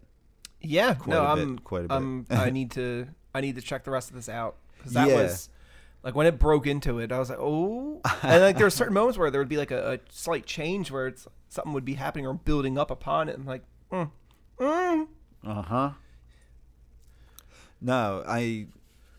[0.61, 1.95] Yeah, Quite no, a bit, I'm quite a bit.
[1.95, 5.07] I'm, I need to I need to check the rest of this out because that
[5.09, 5.15] Yeah.
[5.23, 5.49] was
[6.03, 8.93] like when it broke into it, I was like, oh, and like there were certain
[8.93, 11.95] moments where there would be like a, a slight change where it's something would be
[11.95, 13.35] happening or building up upon it.
[13.35, 14.09] I'm like, mm,
[14.59, 15.07] mm.
[15.45, 15.91] Uh-huh.
[17.81, 18.67] No, I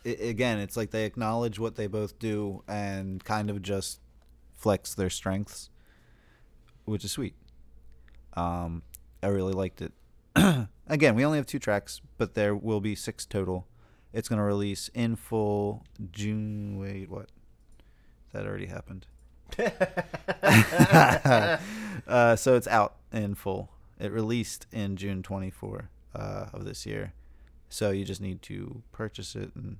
[0.04, 4.00] i again, it's like they acknowledge what they both do and kind of just
[4.60, 5.70] flex their strengths,
[6.84, 7.34] which is sweet.
[8.34, 8.82] Um
[9.22, 9.92] I really liked it.
[10.86, 13.66] again, we only have two tracks, but there will be six total.
[14.12, 16.78] It's going to release in full June.
[16.78, 17.30] Wait, what?
[18.32, 19.06] That already happened.
[22.06, 23.70] uh, so it's out in full.
[23.98, 27.12] It released in June 24 uh, of this year.
[27.68, 29.52] So you just need to purchase it.
[29.54, 29.76] And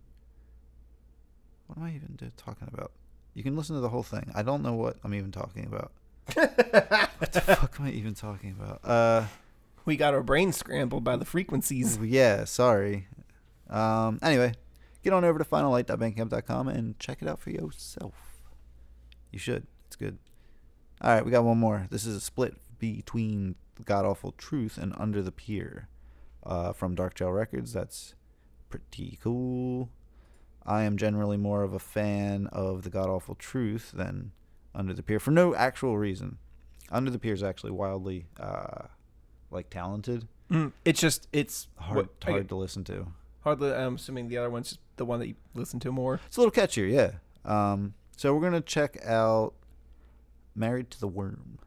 [1.66, 2.92] what am I even talking about?
[3.34, 4.30] You can listen to the whole thing.
[4.34, 5.92] I don't know what I'm even talking about.
[6.34, 8.80] what the fuck am I even talking about?
[8.84, 9.26] Uh,
[9.84, 11.98] we got our brain scrambled by the frequencies.
[12.02, 13.08] yeah, sorry.
[13.68, 14.54] Um, anyway,
[15.02, 18.14] get on over to finallight.bandcamp.com and check it out for yourself.
[19.30, 19.66] You should.
[19.86, 20.18] It's good.
[21.00, 21.86] All right, we got one more.
[21.90, 23.54] This is a split between
[23.84, 25.88] God Awful Truth and Under the Pier
[26.44, 27.72] uh, from Dark Jail Records.
[27.72, 28.14] That's
[28.68, 29.90] pretty cool.
[30.66, 34.32] I am generally more of a fan of the God Awful Truth than
[34.74, 36.38] Under the Pier for no actual reason.
[36.90, 38.86] Under the Pier is actually wildly uh,
[39.50, 43.06] like talented, Mm, it's just it's hard what- hard to listen to.
[43.42, 43.72] hardly.
[43.72, 46.18] I'm assuming the other one's the one that you listen to more.
[46.26, 47.12] It's a little catchier, yeah.
[47.44, 49.54] Um, so we're gonna check out
[50.56, 51.60] "Married to the Worm."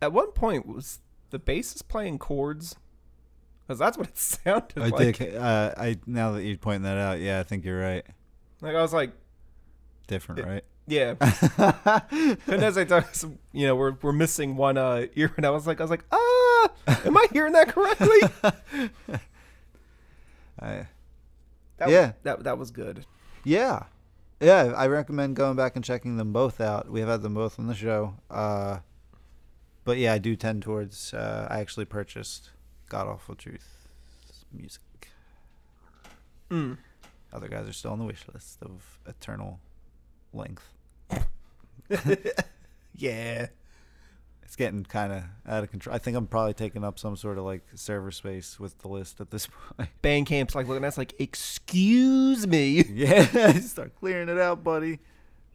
[0.00, 2.76] At one point was the bassist playing chords?
[3.66, 4.92] Because that's what it sounded like.
[4.92, 5.16] I like.
[5.16, 8.04] think uh, I now that you're pointing that out, yeah, I think you're right.
[8.60, 9.12] Like I was like,
[10.06, 10.64] Different, right?
[10.86, 11.14] yeah.
[12.46, 13.22] and as I thought,
[13.52, 16.04] you know, we're we're missing one uh, ear, and I was like, I was like,
[16.10, 16.68] ah,
[17.04, 18.48] am I hearing that correctly?
[20.60, 20.86] I,
[21.76, 22.00] That Yeah.
[22.06, 23.04] was, that that was good.
[23.44, 23.84] yeah,
[24.40, 26.90] Yeah, I recommend going back and checking them both out.
[26.90, 28.14] We have had them both on the show.
[28.30, 28.78] Uh,
[29.88, 31.14] but yeah, I do tend towards.
[31.14, 32.50] Uh, I actually purchased
[32.90, 33.88] God Awful Truth
[34.52, 34.82] music.
[36.50, 36.76] Mm.
[37.32, 39.60] Other guys are still on the wish list of eternal
[40.34, 40.68] length.
[42.94, 43.46] Yeah.
[44.42, 45.94] It's getting kind of out of control.
[45.94, 49.20] I think I'm probably taking up some sort of like server space with the list
[49.20, 49.88] at this point.
[50.02, 52.82] Bandcamp's like looking at us like, excuse me.
[52.92, 54.98] yeah, start clearing it out, buddy.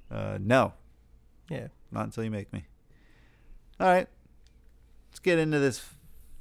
[0.09, 0.73] Uh, no,
[1.49, 1.67] Yeah.
[1.91, 2.65] not until you make me.
[3.79, 4.07] All right,
[5.23, 5.83] get into this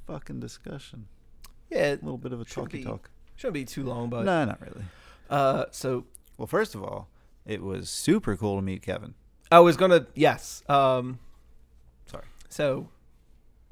[0.07, 1.07] fucking discussion.
[1.69, 1.93] Yeah.
[1.93, 2.83] A little bit of a talky be.
[2.83, 3.09] talk.
[3.35, 4.83] Shouldn't be too long, but no, not really.
[5.29, 6.05] uh, so
[6.37, 7.09] Well, first of all,
[7.45, 9.15] it was super cool to meet Kevin.
[9.51, 10.63] I was gonna yes.
[10.69, 11.19] Um,
[12.05, 12.25] Sorry.
[12.49, 12.89] so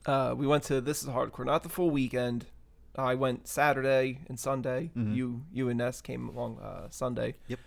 [0.06, 2.46] uh, we went to this is hardcore, not the full weekend.
[2.96, 4.92] I went Saturday and Sunday.
[4.98, 5.16] Mhm.
[5.16, 7.36] You you and Ness came along uh, Sunday.
[7.48, 7.60] Yep.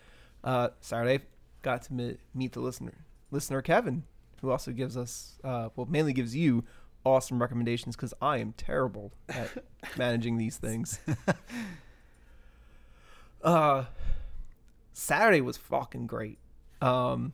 [0.43, 1.25] Uh, Saturday
[1.63, 2.93] got to meet, meet the listener
[3.31, 4.03] listener Kevin,
[4.43, 6.65] who also gives us uh, well mainly gives you
[7.05, 9.51] awesome recommendations because I am terrible at
[9.97, 11.01] managing these things.
[13.43, 13.85] uh,
[14.93, 16.39] Saturday was fucking great.
[16.81, 17.33] Um,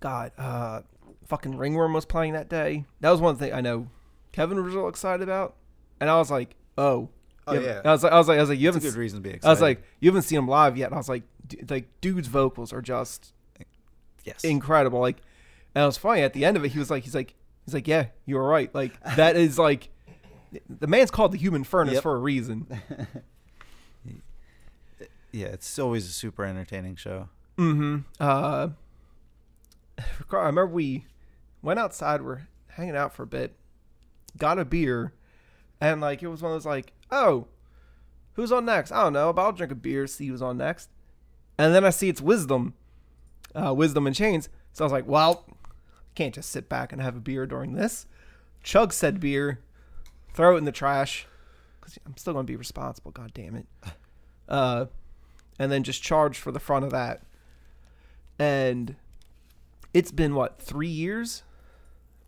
[0.00, 0.82] God, uh,
[1.26, 2.84] fucking Ringworm was playing that day.
[3.00, 3.88] That was one thing I know
[4.32, 5.56] Kevin was real excited about,
[6.00, 7.10] and I was like, oh,
[7.48, 7.80] Oh, yeah.
[7.84, 8.82] I was like, I was like, I was like, you haven't.
[8.82, 9.48] good reason to be excited.
[9.48, 10.86] I was like, you haven't seen him live yet.
[10.86, 11.22] And I was like,
[11.70, 13.32] like, dude's vocals are just
[14.24, 14.44] yes.
[14.44, 15.00] incredible.
[15.00, 15.16] Like,
[15.74, 16.72] and it was funny at the end of it.
[16.72, 17.34] He was like, he's like,
[17.68, 18.74] he's like, yeah, you were right.
[18.74, 19.90] Like that is like,
[20.68, 22.02] the man's called the human furnace Yep.
[22.02, 22.66] for a reason.
[25.32, 27.28] yeah, it's always a super entertaining show.
[27.58, 27.98] Mm-hmm.
[28.18, 28.68] Uh,
[29.98, 31.06] I remember we
[31.62, 32.22] went outside.
[32.22, 33.54] We're hanging out for a bit,
[34.36, 35.12] got a beer,
[35.80, 37.46] and like it was one of those like, oh,
[38.34, 38.92] who's on next?
[38.92, 40.88] I don't know, but I'll drink a beer, see who's on next.
[41.58, 42.74] And then I see it's Wisdom,
[43.54, 44.48] uh, Wisdom in Chains.
[44.72, 45.44] So I was like, well,
[46.18, 48.06] can't just sit back and have a beer during this.
[48.62, 49.60] Chug said beer,
[50.34, 51.26] throw it in the trash,
[51.80, 53.10] because I'm still gonna be responsible.
[53.12, 53.66] God damn it.
[54.48, 54.86] Uh,
[55.58, 57.20] and then just charge for the front of that
[58.38, 58.96] and
[59.92, 61.42] it's been what three years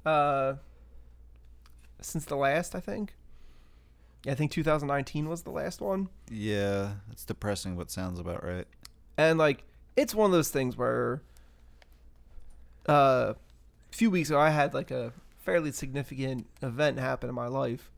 [0.04, 0.52] uh
[2.02, 3.14] since the last i think
[4.28, 8.66] i think 2019 was the last one Yeah, it's depressing, but sounds about right.
[9.16, 9.64] and like
[9.96, 11.22] it's one of those things where
[12.86, 13.32] uh
[13.92, 17.90] a few weeks ago i had like a fairly significant event happen in my life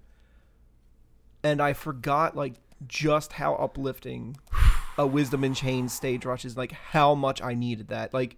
[1.42, 2.54] and i forgot like
[2.86, 4.36] just how uplifting
[4.98, 8.12] a wisdom in chains stage rush is like how much i needed that.
[8.12, 8.36] Like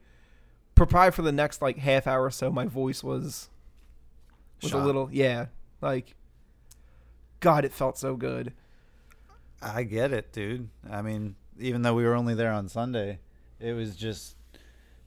[0.74, 3.48] probably for the next like half hour or so my voice was
[4.62, 5.46] was a little yeah
[5.80, 6.16] like
[7.40, 8.52] god it felt so good.
[9.62, 10.68] I get it, dude.
[10.90, 13.20] I mean, even though we were only there on Sunday,
[13.58, 14.36] it was just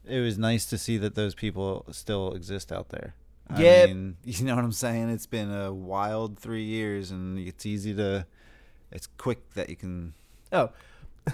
[0.09, 3.15] it was nice to see that those people still exist out there.
[3.49, 3.85] I Yeah.
[3.87, 5.09] mean, you know what I'm saying?
[5.09, 8.25] It's been a wild 3 years and it's easy to
[8.91, 10.13] it's quick that you can
[10.53, 10.69] oh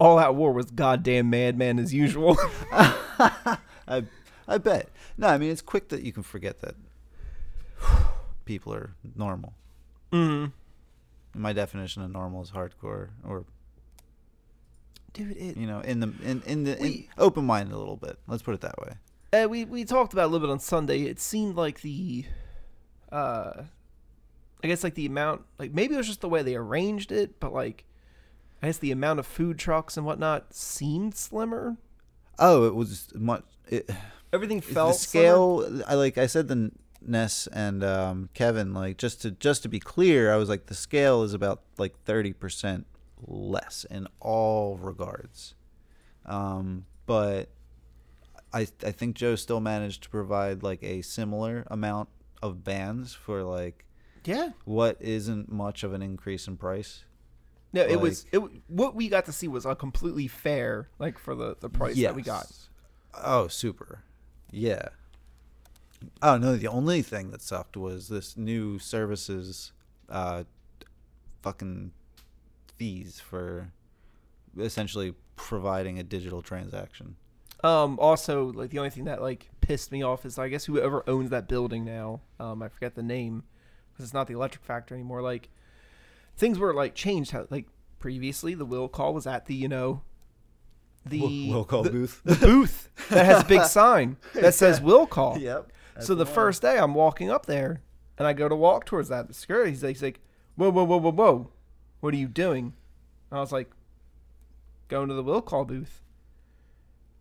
[0.00, 2.36] all out war was goddamn madman as usual
[2.72, 4.04] I
[4.48, 4.88] I bet.
[5.16, 6.74] No, I mean, it's quick that you can forget that
[8.44, 9.52] people are normal.
[10.12, 10.50] mm.
[11.34, 13.44] My definition of normal is hardcore or
[15.12, 18.18] dude it you know, in the in in the in, open-minded a little bit.
[18.26, 18.94] Let's put it that way.
[19.32, 21.02] Uh, we we talked about a little bit on Sunday.
[21.02, 22.24] It seemed like the,
[23.12, 23.62] uh,
[24.64, 27.38] I guess like the amount, like maybe it was just the way they arranged it,
[27.38, 27.84] but like,
[28.62, 31.76] I guess the amount of food trucks and whatnot seemed slimmer.
[32.38, 33.44] Oh, it was much.
[33.68, 33.88] It,
[34.32, 35.82] Everything the felt scale.
[35.86, 38.74] I like I said the Ness and um, Kevin.
[38.74, 41.96] Like just to just to be clear, I was like the scale is about like
[42.04, 42.86] thirty percent
[43.26, 45.54] less in all regards.
[46.26, 47.48] Um, but
[48.52, 52.08] I I think Joe still managed to provide like a similar amount
[52.42, 53.84] of bands for like.
[54.22, 54.50] Yeah.
[54.66, 57.04] what isn't much of an increase in price.
[57.72, 58.38] No, it was it.
[58.68, 62.14] What we got to see was a completely fair, like for the the price that
[62.14, 62.46] we got.
[63.14, 64.02] Oh, super.
[64.50, 64.88] Yeah.
[66.22, 69.72] Oh no, the only thing that sucked was this new services
[70.08, 70.44] uh
[71.42, 71.92] fucking
[72.80, 73.70] fees for
[74.58, 77.16] essentially providing a digital transaction.
[77.62, 77.98] Um.
[78.00, 81.28] Also, like the only thing that like pissed me off is I guess whoever owns
[81.28, 82.22] that building now.
[82.38, 82.62] Um.
[82.62, 83.44] I forget the name
[83.92, 85.20] because it's not the Electric Factory anymore.
[85.20, 85.50] Like
[86.38, 87.32] things were like changed.
[87.32, 87.66] How like
[87.98, 90.00] previously the will call was at the you know
[91.04, 92.22] the Will call the, booth.
[92.24, 95.38] the booth that has a big sign that says will call.
[95.38, 95.70] Yep.
[96.00, 97.82] So the first day I'm walking up there
[98.16, 99.28] and I go to walk towards that.
[99.28, 100.20] The security he's like, he's like,
[100.56, 101.50] whoa, whoa, whoa, whoa, whoa,
[102.00, 102.72] what are you doing?
[103.30, 103.70] And I was like,
[104.88, 106.00] going to the will call booth.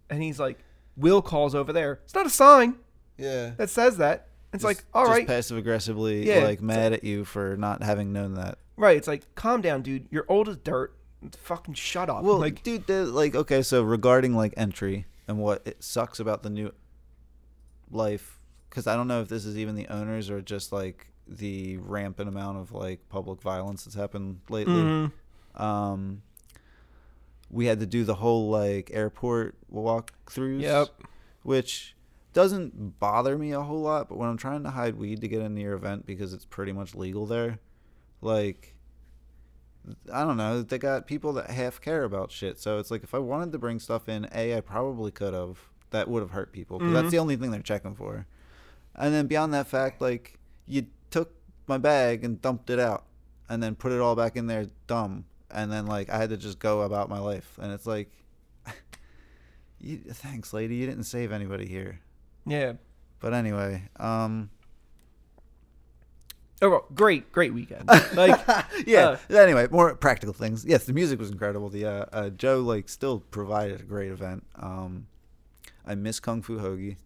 [0.09, 0.57] and he's like,
[0.97, 2.77] "Will calls over there." It's not a sign
[3.17, 3.51] Yeah.
[3.57, 4.27] that says that.
[4.53, 7.84] It's like, all just right, passive aggressively, Yeah, like it's mad at you for not
[7.84, 8.57] having known that.
[8.75, 8.97] right.
[8.97, 10.07] It's like, calm down, dude.
[10.09, 10.95] You're old as dirt.
[11.38, 12.23] Fucking shut up.
[12.23, 16.41] Well, like, dude, the, like okay, so regarding like entry and what it sucks about
[16.41, 16.73] the new
[17.91, 21.77] life, because I don't know if this is even the owners or just like the
[21.77, 24.73] rampant amount of like public violence that's happened lately.
[24.73, 25.11] mhm.
[25.55, 26.21] Um,
[27.51, 30.61] we had to do the whole like airport walkthroughs.
[30.61, 30.89] Yep.
[31.43, 31.95] Which
[32.34, 35.41] doesn't bother me a whole lot, but when I'm trying to hide weed to get
[35.41, 37.59] into your event because it's pretty much legal there,
[38.21, 38.75] like
[40.13, 42.59] I don't know, they got people that half care about shit.
[42.59, 45.57] So it's like if I wanted to bring stuff in, A, I probably could have.
[45.91, 46.93] That would have hurt people Mhm.
[46.93, 48.27] that's the only thing they're checking for.
[48.93, 50.86] And then beyond that fact, like you
[51.70, 53.05] my bag and dumped it out,
[53.47, 55.26] and then put it all back in there, dumb.
[55.51, 58.11] And then like I had to just go about my life, and it's like,
[59.80, 62.01] you, thanks, lady, you didn't save anybody here.
[62.45, 62.74] yeah.
[63.22, 64.49] But anyway, um,
[66.61, 67.89] Oh, well, great, great weekend.
[68.13, 68.39] Like,
[68.86, 69.17] yeah.
[69.30, 70.65] Uh, anyway, more practical things.
[70.65, 71.70] Yes, the music was incredible.
[71.70, 74.45] The uh, uh, Joe like still provided a great event.
[74.55, 75.07] Um,
[75.86, 76.97] I miss Kung Fu Hoagie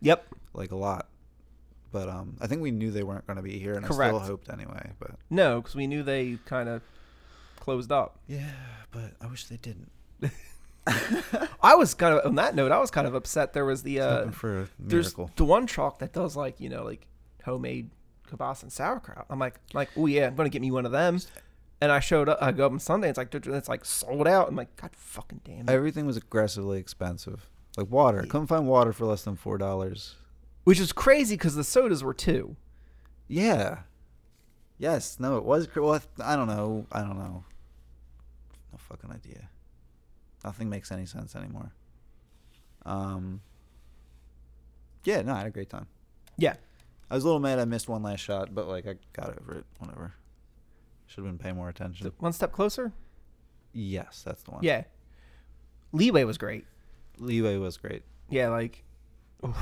[0.00, 0.26] yep.
[0.52, 1.08] like a lot,
[1.94, 4.18] but um, I think we knew they weren't going to be here, and I still
[4.18, 4.90] hoped anyway.
[4.98, 6.82] But No, because we knew they kind of
[7.60, 8.18] closed up.
[8.26, 8.50] yeah,
[8.90, 9.92] but I wish they didn't.
[11.62, 12.72] I was kind of on that note.
[12.72, 13.52] I was kind of upset.
[13.52, 16.82] There was the uh, for a there's the one truck that does like you know
[16.82, 17.06] like
[17.44, 17.90] homemade
[18.28, 19.26] kibas and sauerkraut.
[19.30, 21.20] I'm like like oh yeah, I'm gonna get me one of them.
[21.80, 22.38] And I showed up.
[22.40, 23.08] I go up on Sunday.
[23.08, 24.48] It's like it's like sold out.
[24.48, 25.70] I'm like God fucking damn it.
[25.70, 27.48] Everything was aggressively expensive.
[27.76, 30.16] Like water, couldn't find water for less than four dollars.
[30.64, 32.56] Which is crazy because the sodas were two.
[33.28, 33.80] Yeah.
[34.78, 35.18] Yes.
[35.20, 35.66] No, it was.
[35.66, 36.86] cr- Well, I don't know.
[36.90, 37.44] I don't know.
[38.72, 39.48] No fucking idea.
[40.42, 41.72] Nothing makes any sense anymore.
[42.86, 43.40] Um.
[45.04, 45.22] Yeah.
[45.22, 45.86] No, I had a great time.
[46.36, 46.54] Yeah.
[47.10, 49.58] I was a little mad I missed one last shot, but like I got over
[49.58, 49.64] it.
[49.78, 50.14] Whatever.
[51.06, 52.10] Should have been paying more attention.
[52.18, 52.92] One step closer.
[53.72, 54.62] yes, that's the one.
[54.64, 54.84] Yeah.
[55.92, 56.64] Leeway was great.
[57.18, 58.02] Leeway was great.
[58.30, 58.82] Yeah, like.
[59.46, 59.56] oof.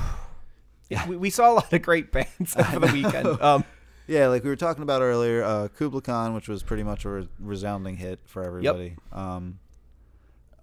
[0.89, 3.27] Yeah, we, we saw a lot of great bands over the weekend.
[3.41, 3.63] Um,
[4.07, 7.09] Yeah, like we were talking about earlier, uh, Kublai Khan, which was pretty much a
[7.09, 8.95] re- resounding hit for everybody.
[9.13, 9.59] Um,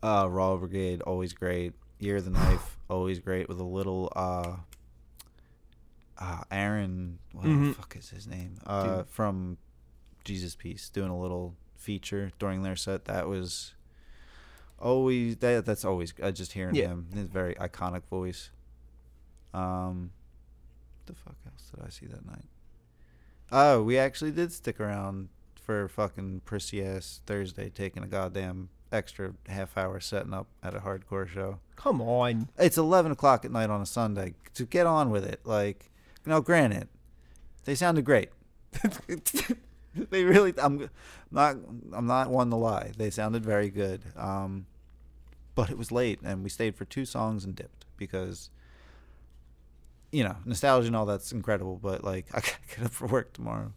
[0.02, 1.72] uh, Raw Brigade, always great.
[1.98, 4.56] Year of the Knife, always great with a little uh,
[6.18, 7.74] uh, Aaron, what the Mhm.
[7.74, 8.58] fuck is his name?
[8.66, 9.56] Uh, from
[10.24, 13.06] Jesus Piece, doing a little feature during their set.
[13.06, 13.72] That was
[14.78, 15.64] always that.
[15.64, 16.12] That's always.
[16.22, 16.88] I just hearing Yeah.
[16.88, 18.50] him, his very iconic voice.
[19.52, 20.10] Um,
[20.98, 22.48] what the fuck else did I see that night?
[23.52, 29.34] Oh, we actually did stick around for fucking prissy ass Thursday, taking a goddamn extra
[29.48, 31.58] half hour setting up at a hardcore show.
[31.76, 32.48] come on.
[32.58, 34.34] It's eleven o'clock at night on a Sunday.
[34.54, 35.90] To get on with it, like,
[36.26, 36.88] now, granted,
[37.64, 38.30] they sounded great.
[39.94, 40.54] they really.
[40.58, 40.90] I'm
[41.30, 41.56] not.
[41.92, 42.92] I'm not one to lie.
[42.96, 44.02] They sounded very good.
[44.16, 44.66] Um,
[45.54, 48.50] but it was late, and we stayed for two songs and dipped because.
[50.12, 53.32] You know, nostalgia and all that's incredible, but like I gotta get up for work
[53.32, 53.72] tomorrow.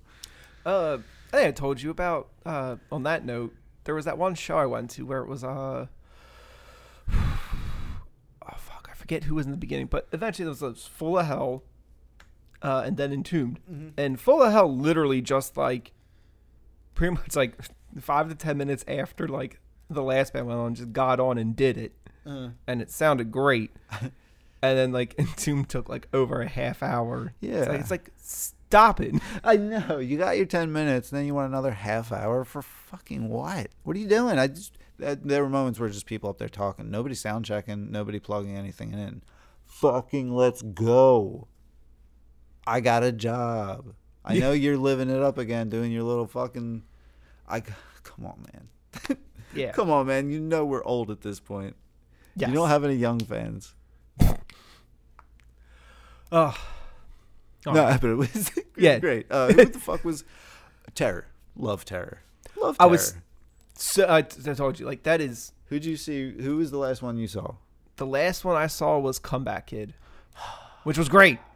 [0.66, 0.98] Uh,
[1.32, 2.30] I think I told you about.
[2.46, 3.54] Uh, on that note,
[3.84, 5.88] there was that one show I went to where it was uh.
[7.12, 8.90] Oh fuck!
[8.92, 11.26] I forget who was in the beginning, but eventually it was, it was full of
[11.26, 11.64] hell,
[12.62, 13.60] uh, and then entombed,
[13.98, 15.92] and full of hell literally just like,
[16.94, 17.58] pretty much like
[18.02, 19.60] five to ten minutes after like
[19.90, 21.94] the last band went on, just got on and did it,
[22.68, 23.72] and it sounded great.
[24.64, 27.34] And then like Entomb took like over a half hour.
[27.42, 27.70] It's Yeah.
[27.72, 29.14] like, it's like stop it.
[29.44, 32.62] I know you got your ten minutes, and then you want another half hour for
[32.62, 33.68] fucking what?
[33.84, 34.40] What are you doing?
[34.40, 38.20] I just there were moments where just people up there talking, nobody sound checking, nobody
[38.20, 39.22] plugging anything in.
[39.66, 41.48] Fucking let's go.
[42.66, 43.94] I got a job.
[44.24, 46.84] I know you're living it up again, doing your little fucking.
[47.50, 49.18] I come on, man.
[49.56, 49.72] Yeah.
[49.72, 50.32] Come on, man.
[50.32, 51.76] You know we're old at this point.
[52.36, 52.50] Yes.
[52.50, 53.76] You don't have any young fans.
[56.34, 56.58] Oh.
[57.66, 59.00] No, but it was, Yeah.
[59.00, 59.28] great.
[59.32, 60.26] Uh, who the fuck was
[60.96, 61.28] Terror?
[61.56, 62.20] Love Terror.
[62.58, 63.16] Love I was
[63.76, 66.32] so I, I told you like that is Who'd you see?
[66.42, 67.56] Who was the last one you saw?
[67.98, 69.94] the last one I saw was Comeback Kid,
[70.84, 71.40] which was great.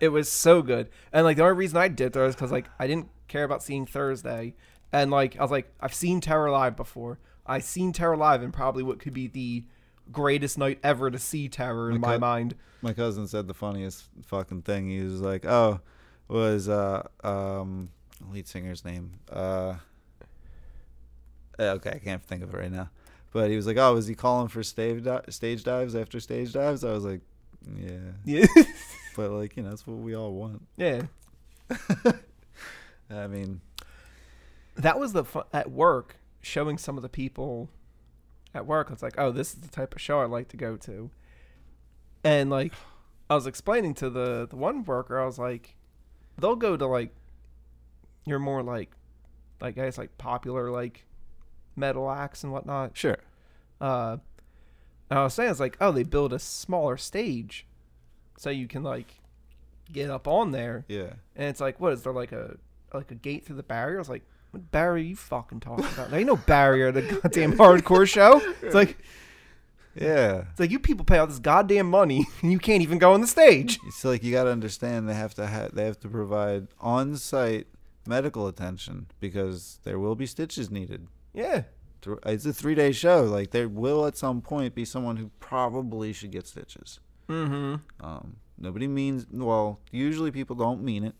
[0.00, 2.64] It was so good, and like the only reason I did there was because like
[2.78, 4.54] I didn't care about seeing Thursday,
[4.92, 7.18] and like I was like I've seen Terror live before.
[7.46, 9.64] I've seen Terror live, and probably what could be the
[10.12, 12.54] greatest night ever to see Terror in My my co- mind.
[12.82, 14.88] My cousin said the funniest fucking thing.
[14.88, 15.80] He was like, "Oh,
[16.28, 17.90] was uh um
[18.30, 19.12] lead singer's name?
[19.30, 19.74] Uh,
[21.58, 22.90] eh, okay, I can't think of it right now.
[23.32, 26.52] But he was like, "Oh, was he calling for stage di- stage dives after stage
[26.52, 27.20] dives?" I was like,
[27.76, 28.46] "Yeah." Yeah.
[29.16, 30.62] But like, you know, that's what we all want.
[30.76, 31.02] yeah.
[33.10, 33.60] I mean,
[34.76, 37.68] That was the fun at work showing some of the people
[38.54, 38.90] at work.
[38.90, 41.10] It's like, oh, this is the type of show I like to go to.
[42.24, 42.72] And like,
[43.28, 45.76] I was explaining to the the one worker, I was like,
[46.38, 47.14] they'll go to like,
[48.26, 48.90] you're more like,
[49.60, 51.06] like guys like popular like
[51.76, 52.96] metal acts and whatnot.
[52.96, 53.18] sure.
[53.80, 54.18] Uh,
[55.08, 57.66] and I was saying, it's like, oh, they build a smaller stage,
[58.36, 59.14] so you can like
[59.92, 60.84] get up on there.
[60.88, 61.14] Yeah.
[61.34, 62.56] And it's like, what is there like a
[62.92, 63.96] like a gate through the barrier?
[63.96, 66.10] I was like, what barrier are you fucking talking about?
[66.10, 68.40] There ain't no barrier at a goddamn hardcore show.
[68.62, 68.98] It's like
[69.94, 70.44] Yeah.
[70.50, 73.20] it's like you people pay all this goddamn money and you can't even go on
[73.20, 73.78] the stage.
[73.86, 77.66] It's like you got to understand they have to ha- they have to provide on-site
[78.06, 81.06] medical attention because there will be stitches needed.
[81.34, 81.62] Yeah.
[82.24, 83.24] It's a three-day show.
[83.24, 86.98] Like there will at some point be someone who probably should get stitches.
[87.28, 87.74] Mm-hmm.
[88.04, 89.80] Um, nobody means well.
[89.92, 91.14] Usually people don't mean it.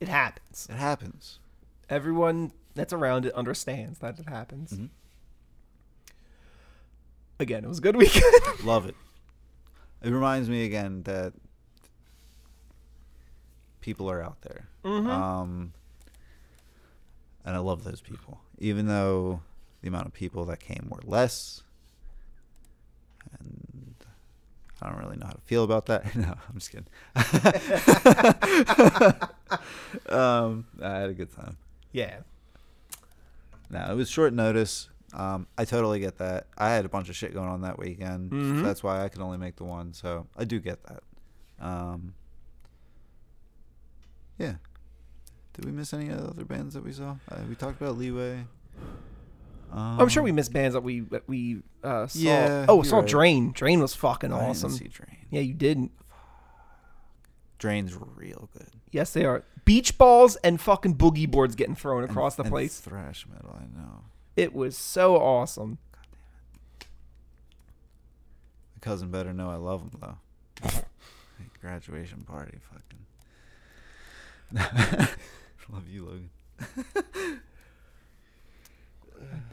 [0.00, 0.66] It happens.
[0.70, 1.40] It happens.
[1.90, 4.72] Everyone that's around it understands that it happens.
[4.72, 4.88] Mhm.
[7.40, 8.24] Again, it was a good weekend.
[8.64, 8.94] Love it.
[10.02, 11.32] It reminds me again that
[13.80, 14.68] people are out there.
[14.84, 15.06] Mhm.
[15.08, 15.72] Um,
[17.44, 19.40] and I love those people, even though
[19.82, 21.62] the amount of people that came were less.
[23.38, 23.94] And
[24.82, 26.14] I don't really know how to feel about that.
[26.16, 26.86] no, I'm just kidding.
[30.08, 31.56] um, I had a good time.
[31.92, 32.18] Yeah.
[33.70, 34.88] No, it was short notice.
[35.12, 36.46] Um, I totally get that.
[36.58, 38.30] I had a bunch of shit going on that weekend.
[38.30, 38.62] Mhm.
[38.62, 39.92] That's why I could only make the one.
[39.92, 41.02] So I do get that.
[41.60, 42.14] Um,
[44.38, 44.54] yeah.
[45.54, 47.16] Did we miss any other bands that we saw?
[47.30, 48.44] Uh, we talked about Leeway.
[49.72, 52.18] Um, I'm sure we missed bands that we that we uh, saw.
[52.18, 53.08] Yeah, oh, saw right.
[53.08, 53.52] Drain.
[53.52, 54.70] Drain was fucking I didn't awesome.
[54.72, 55.16] see Drain.
[55.30, 55.92] Yeah, you didn't.
[57.60, 58.66] Drain's real good.
[58.90, 59.44] Yes, they are.
[59.64, 62.80] Beach balls and fucking boogie boards getting thrown And- across the and place.
[62.80, 64.04] Thrash metal, I know.
[64.36, 65.78] It was so awesome.
[66.80, 66.86] My
[68.80, 70.16] cousin better know I love him though.
[71.60, 72.58] Graduation party,
[74.52, 74.52] fucking.
[75.70, 76.30] love you, Logan.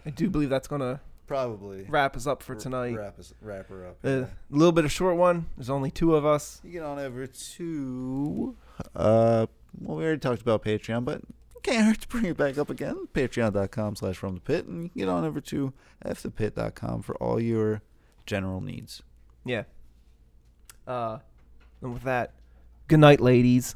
[0.05, 1.85] I do believe that's gonna Probably.
[1.89, 2.95] wrap us up for tonight.
[2.95, 4.03] Wrap, us, wrap her up.
[4.05, 5.47] A little bit of short one.
[5.57, 6.61] There's only two of us.
[6.63, 8.55] You get on over to.
[8.95, 9.47] Uh,
[9.79, 11.21] well, we already talked about Patreon, but
[11.67, 13.09] can't hurt to bring it back up again.
[13.13, 14.65] Patreon.com slash from the pit.
[14.65, 15.73] And you can get on over to
[16.05, 17.81] fthepit.com for all your
[18.25, 19.03] general needs.
[19.45, 19.63] Yeah.
[20.87, 21.19] Uh,
[21.81, 22.33] and with that,
[22.87, 23.75] good night, ladies.